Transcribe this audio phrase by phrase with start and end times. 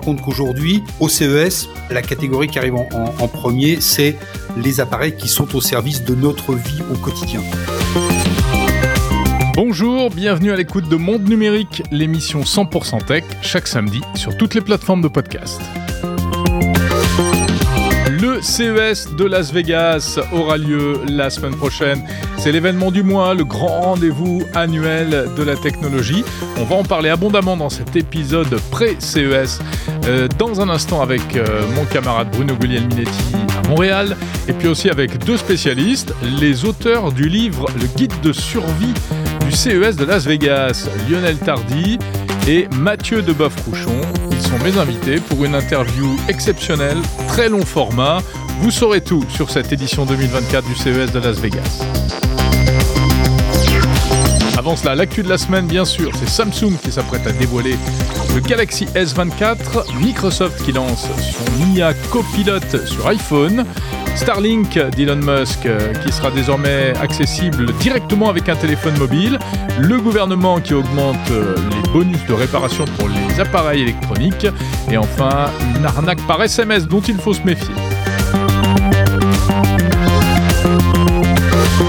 [0.00, 4.16] compte qu'aujourd'hui, au CES, la catégorie qui arrive en, premier, c'est
[4.56, 7.40] les appareils qui sont au service de notre vie au quotidien.
[9.54, 14.60] Bonjour, bienvenue à l'écoute de Monde Numérique, l'émission 100% tech, chaque samedi sur toutes les
[14.60, 15.60] plateformes de podcast.
[18.20, 22.02] Le CES de Las Vegas aura lieu la semaine prochaine.
[22.36, 26.22] C'est l'événement du mois, le grand rendez-vous annuel de la technologie.
[26.58, 29.60] On va en parler abondamment dans cet épisode pré-CES.
[30.06, 34.16] Euh, dans un instant avec euh, mon camarade Bruno Guglielminetti à Montréal.
[34.48, 38.94] Et puis aussi avec deux spécialistes, les auteurs du livre Le guide de survie
[39.44, 41.98] du CES de Las Vegas, Lionel Tardy
[42.48, 44.00] et Mathieu Deboeuf-Rouchon.
[44.32, 46.98] Ils sont mes invités pour une interview exceptionnelle,
[47.28, 48.18] très long format.
[48.60, 52.09] Vous saurez tout sur cette édition 2024 du CES de Las Vegas.
[54.70, 57.74] Avant cela, l'actu de la semaine, bien sûr, c'est Samsung qui s'apprête à dévoiler
[58.36, 63.64] le Galaxy S24, Microsoft qui lance son IA Copilot sur iPhone,
[64.14, 69.40] Starlink d'Elon Musk euh, qui sera désormais accessible directement avec un téléphone mobile,
[69.80, 74.46] le gouvernement qui augmente euh, les bonus de réparation pour les appareils électroniques,
[74.88, 77.74] et enfin une arnaque par SMS dont il faut se méfier.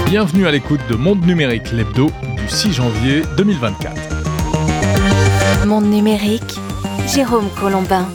[0.06, 2.10] Bienvenue à l'écoute de Monde Numérique, l'hebdo
[2.42, 3.94] du 6 janvier 2024.
[5.66, 6.58] Monde Numérique,
[7.06, 8.08] Jérôme Colombin.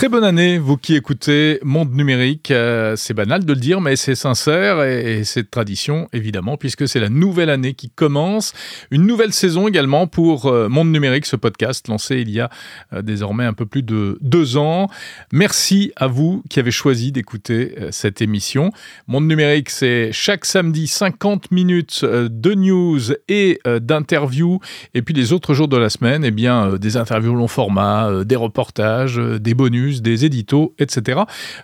[0.00, 2.50] Très bonne année, vous qui écoutez Monde Numérique.
[2.50, 7.00] Euh, c'est banal de le dire, mais c'est sincère et, c'est tradition, évidemment, puisque c'est
[7.00, 8.54] la nouvelle année qui commence.
[8.90, 12.48] Une nouvelle saison également pour euh, Monde Numérique, ce podcast lancé il y a
[12.94, 14.88] euh, désormais un peu plus de deux ans.
[15.34, 18.72] Merci à vous qui avez choisi d'écouter cette émission.
[19.06, 24.60] Monde Numérique, c'est chaque samedi 50 minutes de news et d'interviews.
[24.94, 28.36] Et puis les autres jours de la semaine, eh bien, des interviews long format, des
[28.36, 31.20] reportages, des bonus des éditos, etc.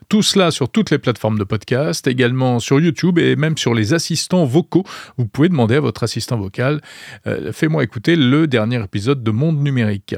[0.09, 3.94] Tout cela sur toutes les plateformes de podcast, également sur YouTube et même sur les
[3.94, 4.84] assistants vocaux.
[5.16, 6.81] Vous pouvez demander à votre assistant vocal,
[7.26, 10.14] euh, fais-moi écouter le dernier épisode de Monde Numérique.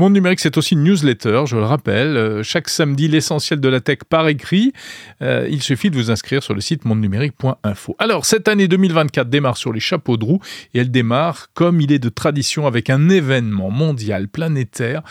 [0.00, 2.16] Monde numérique, c'est aussi une newsletter, je le rappelle.
[2.16, 4.72] Euh, chaque samedi, l'essentiel de la tech par écrit.
[5.20, 7.96] Euh, il suffit de vous inscrire sur le site mondenumérique.info.
[7.98, 10.40] Alors, cette année 2024 démarre sur les chapeaux de roue
[10.72, 15.02] et elle démarre comme il est de tradition avec un événement mondial planétaire.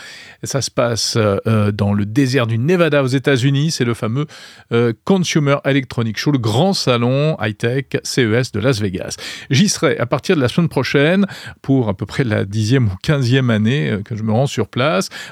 [0.42, 3.70] Ça se passe euh, dans le désert du Nevada aux États-Unis.
[3.70, 4.26] C'est le fameux
[5.04, 9.14] Consumer Electronic Show, le grand salon high-tech CES de Las Vegas.
[9.50, 11.26] J'y serai à partir de la semaine prochaine
[11.62, 14.79] pour à peu près la dixième ou quinzième année que je me rends sur place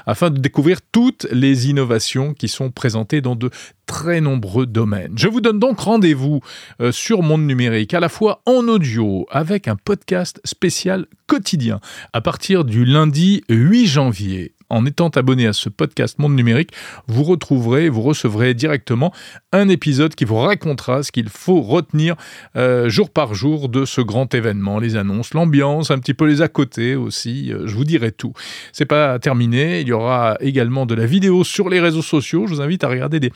[0.05, 3.49] afin de découvrir toutes les innovations qui sont présentées dans de
[3.89, 5.13] très nombreux domaines.
[5.15, 6.41] Je vous donne donc rendez-vous
[6.79, 11.79] euh, sur Monde Numérique, à la fois en audio, avec un podcast spécial quotidien,
[12.13, 16.71] à partir du lundi 8 janvier en étant abonné à ce podcast Monde Numérique,
[17.07, 19.11] vous retrouverez, vous recevrez directement
[19.51, 22.15] un épisode qui vous racontera ce qu'il faut retenir
[22.55, 26.41] euh, jour par jour de ce grand événement, les annonces, l'ambiance, un petit peu les
[26.41, 27.51] à côté aussi.
[27.51, 28.33] Euh, je vous dirai tout.
[28.71, 29.81] C'est pas terminé.
[29.81, 32.45] Il y aura également de la vidéo sur les réseaux sociaux.
[32.45, 33.31] Je vous invite à regarder des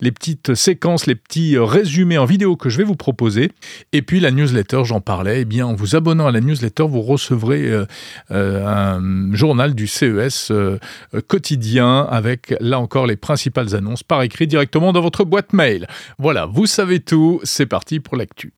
[0.00, 3.52] les petites séquences, les petits euh, résumés en vidéo que je vais vous proposer.
[3.92, 5.42] Et puis la newsletter, j'en parlais.
[5.42, 7.70] Eh bien, en vous abonnant à la newsletter, vous recevrez
[8.30, 10.78] un journal du CE CES euh,
[11.26, 15.86] quotidien avec là encore les principales annonces par écrit directement dans votre boîte mail.
[16.18, 18.52] Voilà, vous savez tout, c'est parti pour l'actu.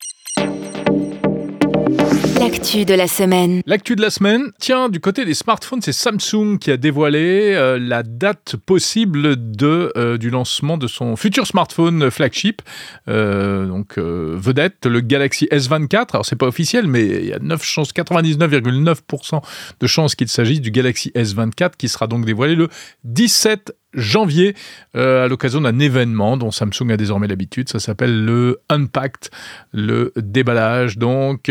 [2.41, 3.61] L'actu de la semaine.
[3.67, 7.79] L'actu de la semaine, tiens, du côté des smartphones, c'est Samsung qui a dévoilé euh,
[7.79, 12.63] la date possible de, euh, du lancement de son futur smartphone flagship,
[13.09, 16.13] euh, donc vedette, le Galaxy S24.
[16.15, 19.43] Alors c'est pas officiel, mais il y a 9 chances, 99,9%
[19.79, 22.69] de chances qu'il s'agisse du Galaxy S24 qui sera donc dévoilé le
[23.05, 24.55] 17 janvier
[24.95, 27.69] à l'occasion d'un événement dont Samsung a désormais l'habitude.
[27.69, 29.29] Ça s'appelle le Unpacked,
[29.73, 30.97] le déballage.
[30.97, 31.51] Donc,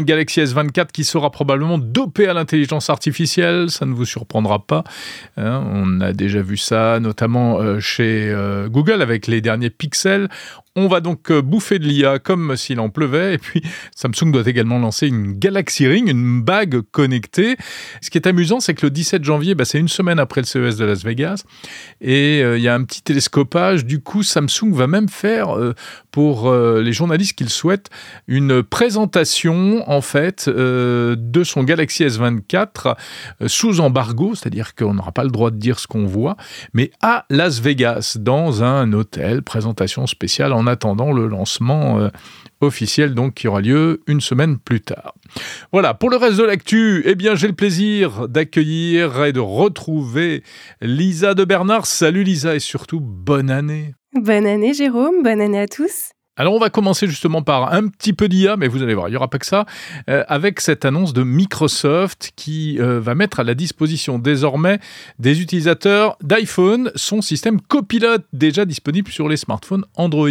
[0.00, 4.84] Galaxy S24 qui sera probablement dopé à l'intelligence artificielle, ça ne vous surprendra pas.
[5.36, 5.64] Hein.
[5.72, 10.28] on a déjà vu ça, notamment euh, chez euh, Google avec les derniers pixels.
[10.74, 13.34] On va donc euh, bouffer de l'IA comme s'il en pleuvait.
[13.34, 13.62] Et puis,
[13.94, 17.58] Samsung doit également lancer une Galaxy Ring, une bague connectée.
[18.00, 20.46] Ce qui est amusant, c'est que le 17 janvier, bah, c'est une semaine après le
[20.46, 21.44] CES de Las Vegas.
[22.00, 23.84] Et euh, il y a un petit télescopage.
[23.84, 25.74] Du coup, Samsung va même faire, euh,
[26.10, 27.88] pour les journalistes qui le souhaitent,
[28.26, 32.96] une présentation, en fait, de son Galaxy S24
[33.46, 34.34] sous embargo.
[34.34, 36.36] C'est-à-dire qu'on n'aura pas le droit de dire ce qu'on voit.
[36.74, 42.08] Mais à Las Vegas, dans un hôtel, présentation spéciale en attendant le lancement euh,
[42.60, 45.14] officiel donc qui aura lieu une semaine plus tard.
[45.72, 50.42] Voilà, pour le reste de l'actu, eh bien j'ai le plaisir d'accueillir et de retrouver
[50.80, 51.86] Lisa de Bernard.
[51.86, 53.94] Salut Lisa et surtout bonne année.
[54.14, 56.11] Bonne année Jérôme, bonne année à tous.
[56.36, 59.10] Alors on va commencer justement par un petit peu d'IA, mais vous allez voir, il
[59.10, 59.66] n'y aura pas que ça,
[60.08, 64.78] euh, avec cette annonce de Microsoft qui euh, va mettre à la disposition désormais
[65.18, 70.30] des utilisateurs d'iPhone son système Copilot déjà disponible sur les smartphones Android.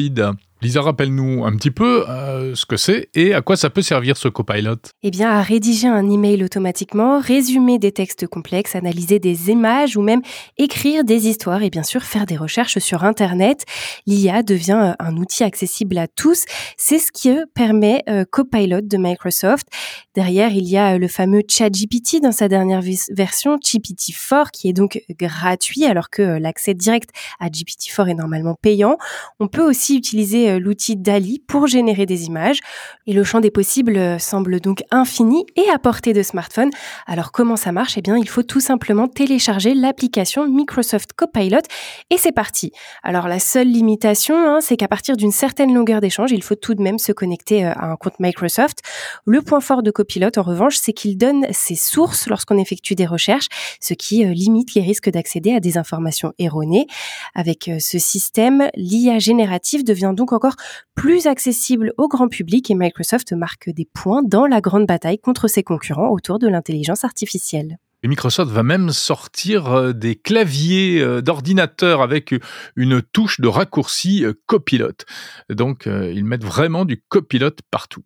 [0.63, 4.15] Lisa, rappelle-nous un petit peu euh, ce que c'est et à quoi ça peut servir
[4.15, 4.75] ce copilot.
[5.01, 10.03] Eh bien, à rédiger un email automatiquement, résumer des textes complexes, analyser des images ou
[10.03, 10.21] même
[10.59, 13.65] écrire des histoires et bien sûr faire des recherches sur Internet.
[14.05, 16.45] L'IA devient euh, un outil accessible à tous.
[16.77, 19.65] C'est ce qui permet euh, Copilot de Microsoft.
[20.13, 25.01] Derrière, il y a le fameux ChatGPT dans sa dernière version, GPT-4, qui est donc
[25.17, 27.09] gratuit alors que l'accès direct
[27.39, 28.97] à GPT-4 est normalement payant.
[29.39, 32.59] On peut aussi utiliser euh, l'outil DALI pour générer des images.
[33.07, 36.69] Et le champ des possibles euh, semble donc infini et à portée de smartphone.
[37.07, 37.97] Alors comment ça marche?
[37.97, 41.61] Eh bien, il faut tout simplement télécharger l'application Microsoft Copilot
[42.09, 42.71] et c'est parti.
[43.03, 46.75] Alors la seule limitation, hein, c'est qu'à partir d'une certaine longueur d'échange, il faut tout
[46.75, 48.79] de même se connecter euh, à un compte Microsoft.
[49.25, 53.05] Le point fort de Copilot, en revanche, c'est qu'il donne ses sources lorsqu'on effectue des
[53.05, 53.47] recherches,
[53.79, 56.87] ce qui limite les risques d'accéder à des informations erronées.
[57.35, 60.55] Avec ce système, l'IA générative devient donc encore
[60.95, 65.47] plus accessible au grand public et Microsoft marque des points dans la grande bataille contre
[65.47, 67.77] ses concurrents autour de l'intelligence artificielle.
[68.01, 72.33] Et Microsoft va même sortir euh, des claviers euh, d'ordinateur avec
[72.75, 75.05] une touche de raccourci euh, copilote.
[75.51, 78.01] Donc ils mettent vraiment du copilote partout.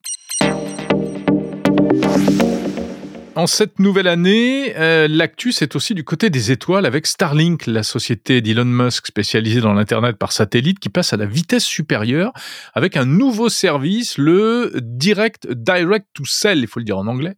[3.37, 7.83] En cette nouvelle année, euh, l'actu c'est aussi du côté des étoiles avec Starlink, la
[7.83, 12.31] société d'Elon Musk spécialisée dans l'internet par satellite qui passe à la vitesse supérieure
[12.73, 17.35] avec un nouveau service, le Direct Direct to Cell, il faut le dire en anglais.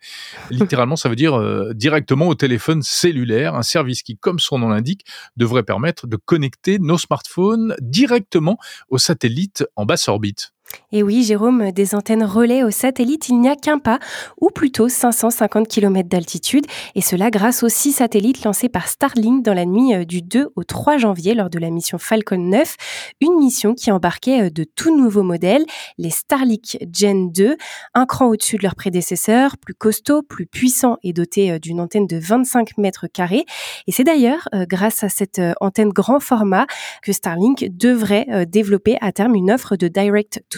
[0.52, 4.70] Littéralement, ça veut dire euh, directement au téléphone cellulaire, un service qui, comme son nom
[4.70, 5.04] l'indique,
[5.36, 8.60] devrait permettre de connecter nos smartphones directement
[8.90, 10.52] aux satellites en basse orbite.
[10.92, 14.00] Et oui, Jérôme, des antennes relais au satellite, il n'y a qu'un pas,
[14.40, 16.66] ou plutôt 550 km d'altitude,
[16.96, 20.50] et cela grâce aux six satellites lancés par Starlink dans la nuit euh, du 2
[20.56, 22.76] au 3 janvier lors de la mission Falcon 9,
[23.22, 25.66] une mission qui embarquait euh, de tout nouveaux modèles,
[25.98, 27.58] les Starlink Gen 2,
[27.94, 32.08] un cran au-dessus de leurs prédécesseurs, plus costauds, plus puissants et dotés euh, d'une antenne
[32.08, 33.46] de 25 mètres carrés.
[33.88, 36.66] Et c'est d'ailleurs grâce à cette antenne grand format
[37.02, 40.57] que Starlink devrait développer à terme une offre de direct to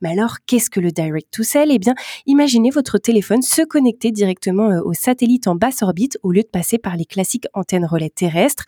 [0.00, 1.94] Mais alors, qu'est-ce que le direct to cell Eh bien,
[2.26, 6.48] imaginez votre téléphone se connecter directement euh, au satellite en basse orbite au lieu de
[6.48, 8.64] passer par les classiques antennes relais terrestres.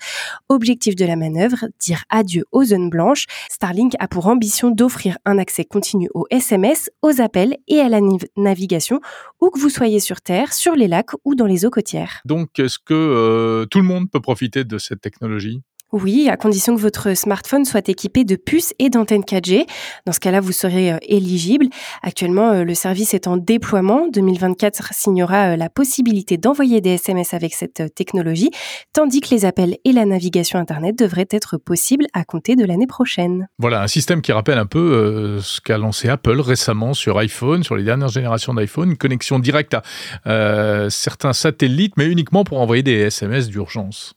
[0.49, 3.27] Objectif de la manœuvre, dire adieu aux zones blanches.
[3.51, 8.01] Starlink a pour ambition d'offrir un accès continu aux SMS, aux appels et à la
[8.37, 9.01] navigation,
[9.41, 12.21] où que vous soyez sur Terre, sur les lacs ou dans les eaux côtières.
[12.25, 15.63] Donc, est-ce que euh, tout le monde peut profiter de cette technologie?
[15.93, 19.67] Oui, à condition que votre smartphone soit équipé de puces et d'antennes 4G.
[20.07, 21.67] Dans ce cas-là, vous serez euh, éligible.
[22.03, 24.09] Actuellement, euh, le service est en déploiement.
[24.09, 28.51] 2024 signera euh, la possibilité d'envoyer des SMS avec cette technologie,
[28.95, 32.87] tandis que les appels et la navigation Internet devraient être possibles à compter de l'année
[32.87, 33.49] prochaine.
[33.59, 37.77] Voilà, un système qui rappelle un peu ce qu'a lancé Apple récemment sur iPhone, sur
[37.77, 42.95] les dernières générations d'iPhone, une connexion directe à certains satellites, mais uniquement pour envoyer des
[42.95, 44.15] SMS d'urgence.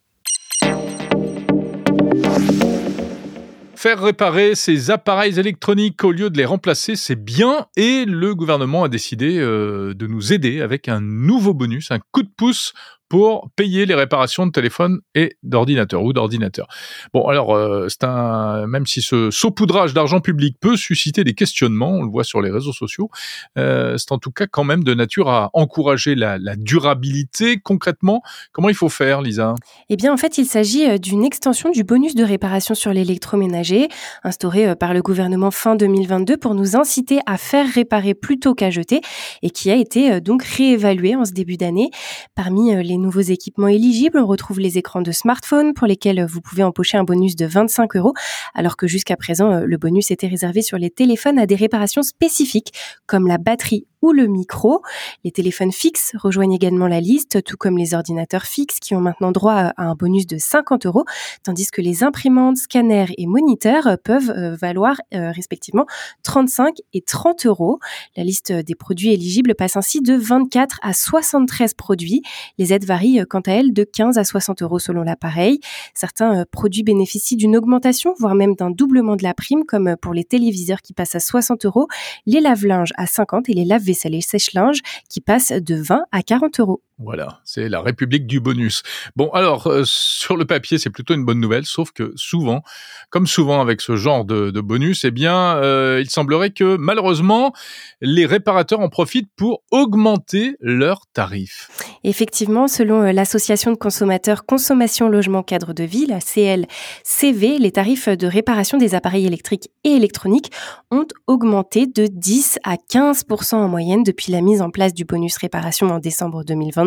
[3.85, 7.67] Faire réparer ces appareils électroniques au lieu de les remplacer, c'est bien.
[7.77, 12.23] Et le gouvernement a décidé euh, de nous aider avec un nouveau bonus, un coup
[12.23, 12.73] de pouce
[13.09, 16.67] pour payer les réparations de téléphones et d'ordinateurs ou d'ordinateurs.
[17.13, 21.91] Bon, alors, euh, c'est un, même si ce saupoudrage d'argent public peut susciter des questionnements,
[21.91, 23.09] on le voit sur les réseaux sociaux,
[23.57, 27.59] euh, c'est en tout cas quand même de nature à encourager la, la, durabilité.
[27.59, 28.21] Concrètement,
[28.51, 29.55] comment il faut faire, Lisa?
[29.89, 33.87] Eh bien, en fait, il s'agit euh, d'une extension du bonus de réparation sur l'électroménager,
[34.23, 39.01] instauré par le gouvernement fin 2022 pour nous inciter à faire réparer plutôt qu'à jeter
[39.43, 41.91] et qui a été donc réévalué en ce début d'année.
[42.35, 46.63] Parmi les nouveaux équipements éligibles, on retrouve les écrans de smartphone pour lesquels vous pouvez
[46.63, 48.13] empocher un bonus de 25 euros,
[48.53, 52.03] alors que jusqu'à présent, euh, le bonus était réservé sur les téléphones à des réparations
[52.03, 52.73] spécifiques,
[53.05, 54.83] comme la batterie ou le micro.
[55.23, 59.31] Les téléphones fixes rejoignent également la liste, tout comme les ordinateurs fixes qui ont maintenant
[59.31, 61.05] droit à un bonus de 50 euros,
[61.43, 65.87] tandis que les imprimantes, scanners et moniteurs peuvent euh, valoir euh, respectivement
[66.21, 67.79] 35 et 30 euros.
[68.15, 72.21] La liste des produits éligibles passe ainsi de 24 à 73 produits.
[72.59, 75.59] Les aides varient quant à elles de 15 à 60 euros selon l'appareil.
[75.95, 80.23] Certains produits bénéficient d'une augmentation, voire même d'un doublement de la prime, comme pour les
[80.23, 81.87] téléviseurs qui passent à 60 euros,
[82.27, 86.59] les lave-linges à 50 et les lave-vaisselle et sèche-linge qui passent de 20 à 40
[86.59, 86.81] euros.
[86.97, 88.81] Voilà, c'est la République du bonus.
[89.17, 92.63] Bon, alors, euh, sur le papier, c'est plutôt une bonne nouvelle, sauf que souvent,
[93.09, 97.51] comme souvent avec ce genre de, bonus, eh bien, euh, il semblerait que malheureusement,
[97.99, 101.69] les réparateurs en profitent pour augmenter leurs tarifs.
[102.05, 108.07] Effectivement, selon euh, l'association de consommateurs Consommation Logement Cadre de Vie, la CLCV, les tarifs
[108.07, 110.51] de réparation des appareils électriques et électroniques
[110.91, 115.37] ont augmenté de 10 à 15% en moyenne depuis la mise en place du bonus
[115.37, 116.85] réparation en décembre 2020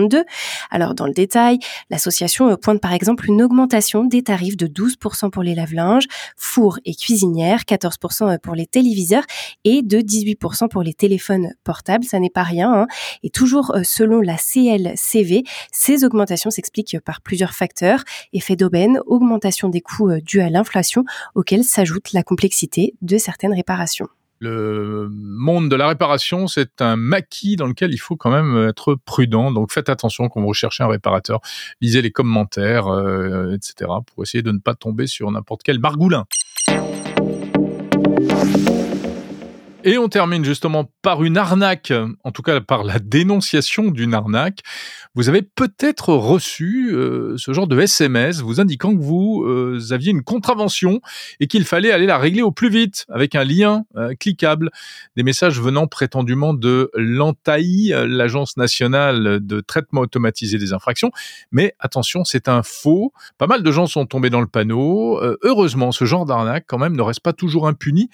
[0.70, 1.58] alors dans le détail,
[1.90, 6.94] l'association pointe par exemple une augmentation des tarifs de 12% pour les lave-linges, fours et
[6.94, 9.24] cuisinières, 14% euh, pour les téléviseurs
[9.64, 12.04] et de 18% pour les téléphones portables.
[12.04, 12.86] Ça n'est pas rien.
[13.22, 18.04] Et toujours selon la CLCV, ces augmentations s'expliquent par plusieurs facteurs.
[18.32, 24.08] Effet d'aubaine, augmentation des coûts dus à l'inflation, auxquels s'ajoute la complexité de certaines réparations
[24.40, 28.94] le monde de la réparation, c'est un maquis dans lequel il faut quand même être
[28.94, 29.50] prudent.
[29.50, 31.40] Donc faites attention quand vous recherchez un réparateur.
[31.80, 33.90] Lisez les commentaires, euh, etc.
[34.06, 36.26] pour essayer de ne pas tomber sur n'importe quel margoulin.
[39.88, 44.60] Et on termine justement par une arnaque, en tout cas par la dénonciation d'une arnaque.
[45.14, 50.10] Vous avez peut-être reçu euh, ce genre de SMS vous indiquant que vous euh, aviez
[50.10, 51.00] une contravention
[51.40, 54.68] et qu'il fallait aller la régler au plus vite avec un lien euh, cliquable.
[55.16, 61.12] Des messages venant prétendument de l'ANTAI, l'Agence nationale de traitement automatisé des infractions.
[61.50, 63.14] Mais attention, c'est un faux.
[63.38, 65.18] Pas mal de gens sont tombés dans le panneau.
[65.42, 68.10] heureusement, ce genre d'arnaque quand même ne reste pas toujours impuni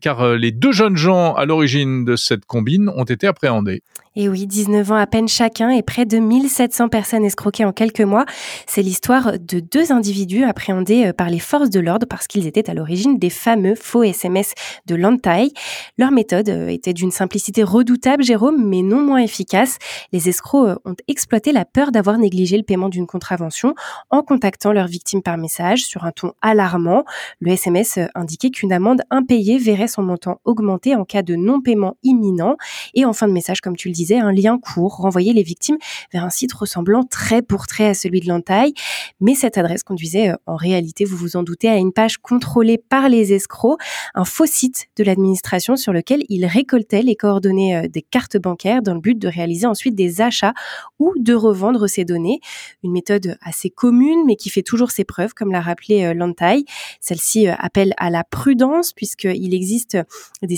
[0.00, 3.82] car les deux jeunes gens à l'origine de cette combine ont été appréhendés.
[4.20, 8.00] Et oui, 19 ans à peine chacun et près de 1700 personnes escroquées en quelques
[8.00, 8.26] mois.
[8.66, 12.68] C'est l'histoire de deux individus appréhendés euh, par les forces de l'ordre parce qu'ils étaient
[12.68, 14.54] à l'origine des fameux faux SMS
[14.86, 15.52] de Lantai.
[15.98, 19.78] Leur méthode euh, était d'une simplicité redoutable, Jérôme, mais non moins efficace.
[20.12, 23.76] Les escrocs euh, ont exploité la peur d'avoir négligé le paiement d'une contravention
[24.10, 27.04] en contactant leurs victimes par message sur un ton alarmant.
[27.40, 32.56] Le SMS indiquait qu'une amende impayée verrait son montant augmenter en cas de non-paiement imminent.
[32.94, 35.78] Et en fin de message, comme tu le disais, un lien court, renvoyait les victimes
[36.12, 38.74] vers un site ressemblant très pour trait à celui de l'entaille.
[39.20, 42.78] Mais cette adresse conduisait euh, en réalité, vous vous en doutez, à une page contrôlée
[42.78, 43.80] par les escrocs,
[44.14, 48.82] un faux site de l'administration sur lequel ils récoltaient les coordonnées euh, des cartes bancaires
[48.82, 50.54] dans le but de réaliser ensuite des achats
[50.98, 52.40] ou de revendre ces données.
[52.82, 56.64] Une méthode assez commune, mais qui fait toujours ses preuves, comme l'a rappelé euh, l'entaille.
[57.00, 59.96] Celle-ci appelle à la prudence puisqu'il existe
[60.42, 60.56] des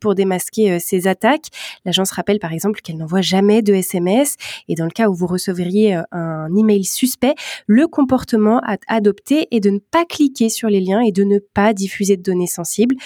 [0.00, 1.46] pour démasquer ces attaques.
[1.84, 4.36] L'agence rappelle par exemple qu'elle n'envoie jamais de SMS
[4.68, 7.34] et dans le cas où vous recevriez euh, un email suspect,
[7.66, 11.38] le comportement à adopter est de ne pas cliquer sur les liens et de ne
[11.38, 12.96] pas diffuser de données sensibles.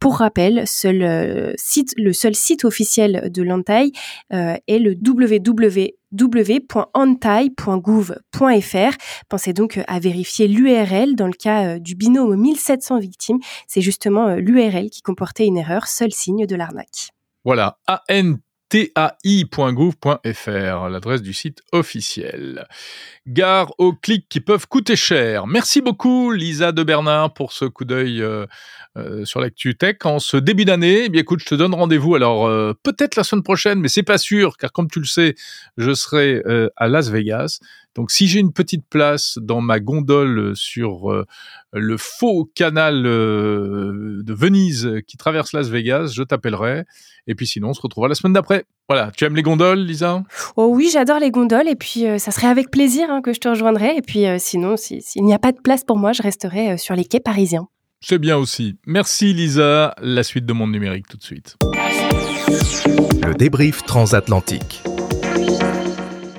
[0.00, 1.52] Pour rappel, seul, euh,
[1.96, 3.92] le seul site officiel de l'Antai
[4.32, 4.94] euh, est le
[6.12, 8.96] www.antai.gouv.fr.
[9.28, 13.38] Pensez donc à vérifier l'URL dans le cas du binôme 1700 victimes.
[13.66, 17.10] C'est justement l'URL qui comportait une erreur, seul signe de l'arnaque.
[17.44, 17.78] Voilà,
[18.68, 20.18] tai.gouv.fr,
[20.88, 22.66] l'adresse du site officiel.
[23.26, 25.46] Gare aux clics qui peuvent coûter cher.
[25.46, 28.46] Merci beaucoup Lisa de Bernard pour ce coup d'œil euh,
[28.96, 31.04] euh, sur l'actu tech en ce début d'année.
[31.04, 34.02] Eh bien écoute, je te donne rendez-vous alors euh, peut-être la semaine prochaine, mais c'est
[34.02, 35.34] pas sûr car comme tu le sais,
[35.76, 36.42] je serai
[36.76, 37.60] à Las Vegas.
[37.98, 41.12] Donc si j'ai une petite place dans ma gondole sur
[41.72, 46.84] le faux canal de Venise qui traverse Las Vegas, je t'appellerai.
[47.26, 48.66] Et puis sinon, on se retrouvera la semaine d'après.
[48.88, 50.22] Voilà, tu aimes les gondoles, Lisa?
[50.54, 53.48] Oh oui, j'adore les gondoles et puis ça serait avec plaisir hein, que je te
[53.48, 53.96] rejoindrai.
[53.96, 57.04] Et puis sinon, s'il n'y a pas de place pour moi, je resterai sur les
[57.04, 57.66] quais parisiens.
[58.00, 58.76] C'est bien aussi.
[58.86, 59.96] Merci Lisa.
[60.00, 61.56] La suite de Monde Numérique tout de suite.
[63.26, 64.84] Le débrief transatlantique.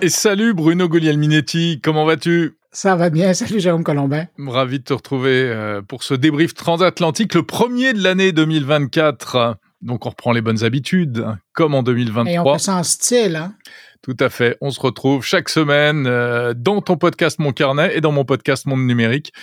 [0.01, 2.57] Et salut Bruno Guglielminetti, comment vas-tu?
[2.71, 4.27] Ça va bien, salut Jérôme Colombin.
[4.37, 9.57] Ravi de te retrouver euh, pour ce débrief transatlantique, le premier de l'année 2024.
[9.81, 12.31] Donc on reprend les bonnes habitudes, hein, comme en 2023.
[12.31, 13.53] Et on ça en style, hein
[14.01, 14.57] tout à fait.
[14.61, 18.65] On se retrouve chaque semaine euh, dans ton podcast Mon Carnet et dans mon podcast
[18.65, 19.33] Monde Numérique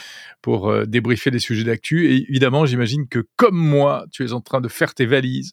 [0.42, 2.10] pour euh, débriefer les sujets d'actu.
[2.10, 5.52] Et évidemment, j'imagine que comme moi, tu es en train de faire tes valises,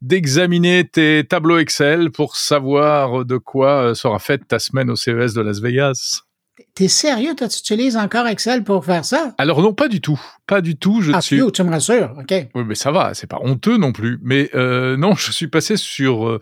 [0.00, 5.34] d'examiner tes tableaux Excel pour savoir de quoi euh, sera faite ta semaine au CES
[5.34, 6.22] de Las Vegas.
[6.74, 9.34] T'es sérieux, toi, tu utilises encore Excel pour faire ça?
[9.38, 10.20] Alors non, pas du tout.
[10.46, 11.00] Pas du tout.
[11.00, 11.40] Je ah, suis...
[11.52, 12.32] tu me rassures, OK.
[12.54, 14.18] Oui, mais ça va, c'est pas honteux non plus.
[14.22, 16.40] Mais euh, non, je suis passé sur euh,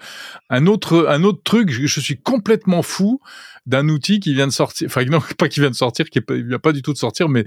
[0.50, 1.71] un autre un autre truc.
[1.71, 3.21] Je, je suis complètement fou
[3.66, 4.87] d'un outil qui vient de sortir.
[4.87, 7.28] Enfin, non, pas qui vient de sortir, qui est vient pas du tout de sortir,
[7.28, 7.45] mais,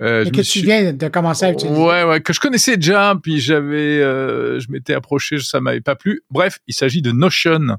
[0.00, 0.62] euh, mais que tu suis...
[0.62, 1.78] viens de commencer à utiliser.
[1.78, 5.96] Ouais, ouais, que je connaissais déjà, puis j'avais, euh, je m'étais approché, ça m'avait pas
[5.96, 6.22] plu.
[6.30, 7.78] Bref, il s'agit de Notion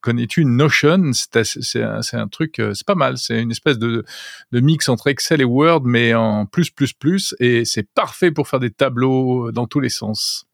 [0.00, 1.10] connais-tu Notion?
[1.12, 3.18] C'est un, truc, euh, c'est pas mal.
[3.18, 4.04] C'est une espèce de,
[4.52, 7.34] de, mix entre Excel et Word, mais en plus, plus, plus.
[7.40, 10.46] Et c'est parfait pour faire des tableaux euh, dans tous les sens.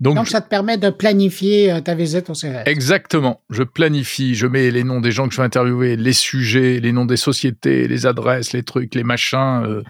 [0.00, 2.62] Donc, Donc, ça te permet de planifier euh, ta visite au CES.
[2.66, 3.42] Exactement.
[3.50, 6.92] Je planifie, je mets les noms des gens que je vais interviewer, les sujets, les
[6.92, 9.62] noms des sociétés, les adresses, les trucs, les machins.
[9.64, 9.82] Euh,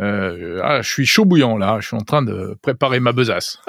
[0.00, 1.78] euh, ah, je suis chaud bouillant là.
[1.80, 3.58] Je suis en train de préparer ma besace.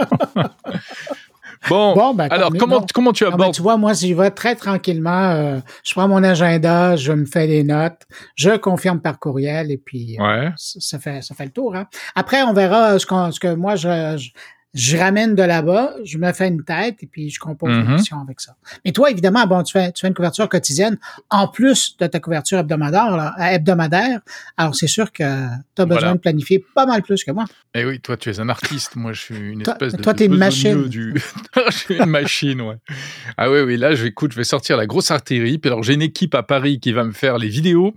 [1.67, 5.31] Bon, ben, alors comment, comment tu abordes Tu vois, moi, j'y vais très tranquillement.
[5.31, 8.01] Euh, je prends mon agenda, je me fais des notes,
[8.35, 10.51] je confirme par courriel et puis ouais.
[10.55, 11.75] ça, fait ça fait le tour.
[11.75, 11.87] Hein.
[12.15, 14.29] Après, on verra ce, ce que moi je, je
[14.97, 18.23] ramène de là-bas, je me fais une tête et puis je compose une mission mm-hmm.
[18.23, 18.55] avec ça.
[18.85, 20.97] Mais toi, évidemment, bon, tu fais, tu fais une couverture quotidienne
[21.29, 23.15] en plus de ta couverture hebdomadaire.
[23.15, 24.19] Là, hebdomadaire
[24.57, 25.23] alors, c'est sûr que
[25.75, 27.45] tu as besoin de planifier pas mal plus que moi.
[27.73, 28.95] Eh oui, toi, tu es un artiste.
[28.95, 30.01] Moi, je suis une espèce de.
[30.01, 30.88] Toi, t'es une machine.
[30.88, 31.13] Du...
[31.69, 32.77] je suis une machine, ouais.
[33.38, 35.57] Ah oui, oui, là, je, écoute, je vais sortir la grosse artillerie.
[35.57, 37.95] Puis alors, j'ai une équipe à Paris qui va me faire les vidéos.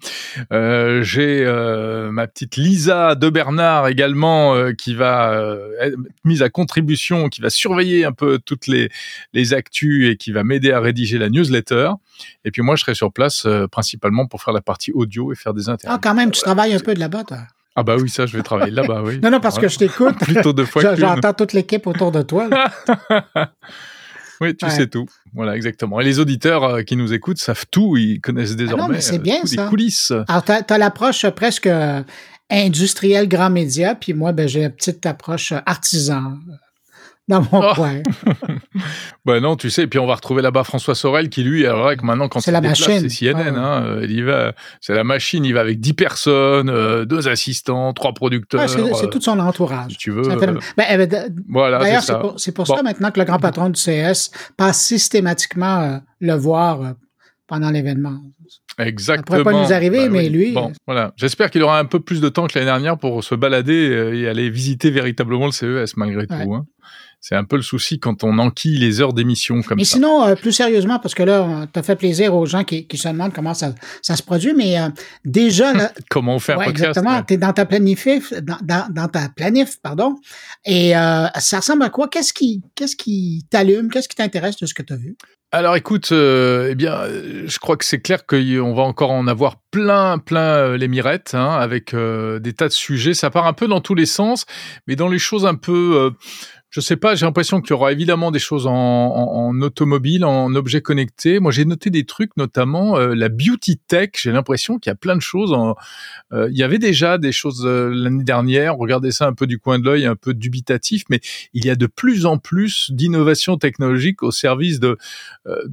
[0.53, 6.43] Euh, j'ai euh, ma petite Lisa de Bernard également euh, qui va euh, être mise
[6.43, 8.89] à contribution qui va surveiller un peu toutes les,
[9.33, 11.91] les actus et qui va m'aider à rédiger la newsletter.
[12.45, 15.35] Et puis moi, je serai sur place euh, principalement pour faire la partie audio et
[15.35, 15.97] faire des interviews.
[15.97, 17.39] Ah, quand même, tu travailles un peu de là-bas, toi.
[17.75, 19.19] Ah bah oui, ça, je vais travailler là-bas, oui.
[19.21, 20.17] non, non, parce que je t'écoute.
[20.21, 22.49] Plutôt deux fois J'entends toute l'équipe autour de toi.
[24.41, 25.07] oui, tu sais tout.
[25.35, 25.99] Voilà, exactement.
[26.01, 27.97] Et les auditeurs euh, qui nous écoutent savent tout.
[27.97, 29.65] Ils connaissent désormais ah non, mais c'est bien, ça.
[29.65, 30.13] les coulisses.
[30.29, 31.69] Alors, tu as, l'approche presque
[32.51, 36.35] industriel grand média, puis moi, ben, j'ai la petite approche artisan
[37.29, 37.75] dans mon oh.
[37.75, 38.03] coin.
[39.25, 42.05] ben non, tu sais, puis on va retrouver là-bas François Sorel qui lui, alors que
[42.05, 45.55] maintenant quand c'est la machine, c'est CNN, hein, euh, il va, c'est la machine, il
[45.55, 48.69] va avec 10 personnes, euh, deux assistants, trois producteurs.
[48.69, 49.93] c'est, euh, tout son entourage.
[49.93, 50.23] Si tu veux.
[50.77, 54.31] Ben, voilà, d'ailleurs, c'est, pour, c'est pour ça maintenant que le grand patron du CS
[54.57, 56.95] passe systématiquement le voir
[57.53, 58.19] pendant l'événement.
[58.79, 59.37] Exactement.
[59.37, 60.53] Ça pourrait pas nous arriver, bah mais lui.
[60.53, 61.13] Bon, voilà.
[61.17, 64.27] J'espère qu'il aura un peu plus de temps que l'année dernière pour se balader et
[64.27, 66.55] aller visiter véritablement le CES malgré tout.
[66.55, 66.65] Hein.
[67.23, 69.97] C'est un peu le souci quand on enquille les heures d'émission comme mais ça.
[69.97, 72.89] Mais sinon, euh, plus sérieusement, parce que là, tu as fait plaisir aux gens qui,
[72.89, 74.89] qui se demandent comment ça, ça se produit, mais euh,
[75.25, 75.73] déjà...
[76.11, 76.89] comment on fait un ouais, podcast.
[76.89, 80.17] Exactement, tu es dans ta planif, dans, dans, dans, ta planif, pardon,
[80.65, 82.09] et euh, ça ressemble à quoi?
[82.09, 83.89] Qu'est-ce qui, qu'est-ce qui t'allume?
[83.89, 85.17] Qu'est-ce qui t'intéresse de ce que tu as vu?
[85.53, 87.03] Alors écoute, euh, eh bien,
[87.45, 91.53] je crois que c'est clair qu'on va encore en avoir plein, plein les mirettes, hein,
[91.53, 93.15] avec des tas de sujets.
[93.15, 94.47] Ça part un peu dans tous les sens,
[94.89, 96.11] mais dans les choses un peu
[96.73, 100.55] je sais pas, j'ai l'impression qu'il y aura évidemment des choses en, en, automobile, en
[100.55, 101.39] objets connectés.
[101.39, 104.13] Moi, j'ai noté des trucs, notamment euh, la beauty tech.
[104.17, 105.53] J'ai l'impression qu'il y a plein de choses.
[105.53, 105.77] En,
[106.33, 108.79] euh, il y avait déjà des choses euh, l'année dernière.
[108.79, 111.21] Regardez ça un peu du coin de l'œil, un peu dubitatif, mais
[111.53, 114.97] il y a de plus en plus d'innovations technologiques au service de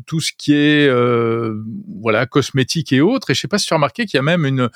[0.06, 0.90] tout ce qui est
[2.02, 3.30] voilà cosmétique et autres.
[3.30, 4.70] Et je sais pas si tu as remarqué qu'il y a même une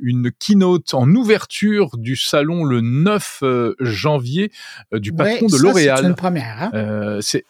[0.00, 3.44] une keynote en ouverture du salon le 9
[3.80, 4.50] janvier
[4.92, 6.56] du patron de c'est une première.
[6.62, 6.70] Hein?
[6.74, 7.44] Euh, c'est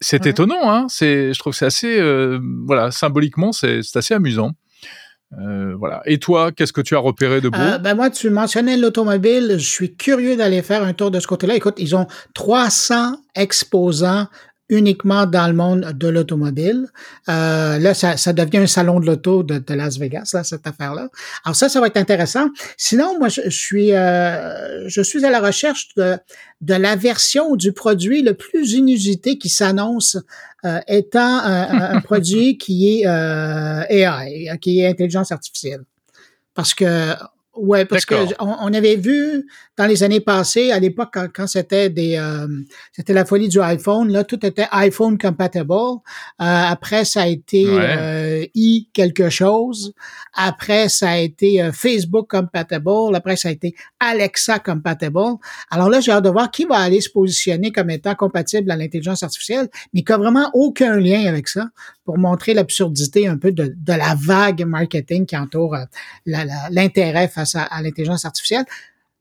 [0.00, 0.86] c'est étonnant, hein.
[0.88, 4.50] C'est, je trouve que c'est assez, euh, voilà, symboliquement, c'est assez amusant.
[5.40, 6.02] Euh, voilà.
[6.04, 7.58] Et toi, qu'est-ce que tu as repéré de beau?
[7.80, 9.54] Ben Moi, tu mentionnais l'automobile.
[9.58, 11.56] Je suis curieux d'aller faire un tour de ce côté-là.
[11.56, 14.28] Écoute, ils ont 300 exposants
[14.68, 16.86] uniquement dans le monde de l'automobile.
[17.28, 20.66] Euh, là, ça, ça, devient un salon de l'auto de, de, Las Vegas, là, cette
[20.66, 21.08] affaire-là.
[21.44, 22.48] Alors ça, ça va être intéressant.
[22.76, 26.16] Sinon, moi, je, je suis, euh, je suis à la recherche de,
[26.62, 30.16] de la version du produit le plus inusité qui s'annonce
[30.64, 35.82] euh, étant un, un, produit qui est euh, AI, qui est intelligence artificielle.
[36.54, 37.12] Parce que
[37.56, 41.88] Ouais, parce que on, avait vu dans les années passées, à l'époque quand, quand c'était
[41.88, 42.48] des, euh,
[42.92, 45.72] c'était la folie du iPhone, là tout était iPhone compatible.
[45.72, 45.98] Euh,
[46.38, 49.94] après ça a été euh, i quelque chose.
[50.32, 53.14] Après ça a été euh, Facebook compatible.
[53.14, 55.38] Après ça a été Alexa compatible.
[55.70, 58.76] Alors là j'ai hâte de voir qui va aller se positionner comme étant compatible à
[58.76, 61.68] l'intelligence artificielle, mais qui a vraiment aucun lien avec ça
[62.04, 65.76] pour montrer l'absurdité un peu de, de, la vague marketing qui entoure
[66.26, 68.64] l'intérêt face à, l'intelligence artificielle.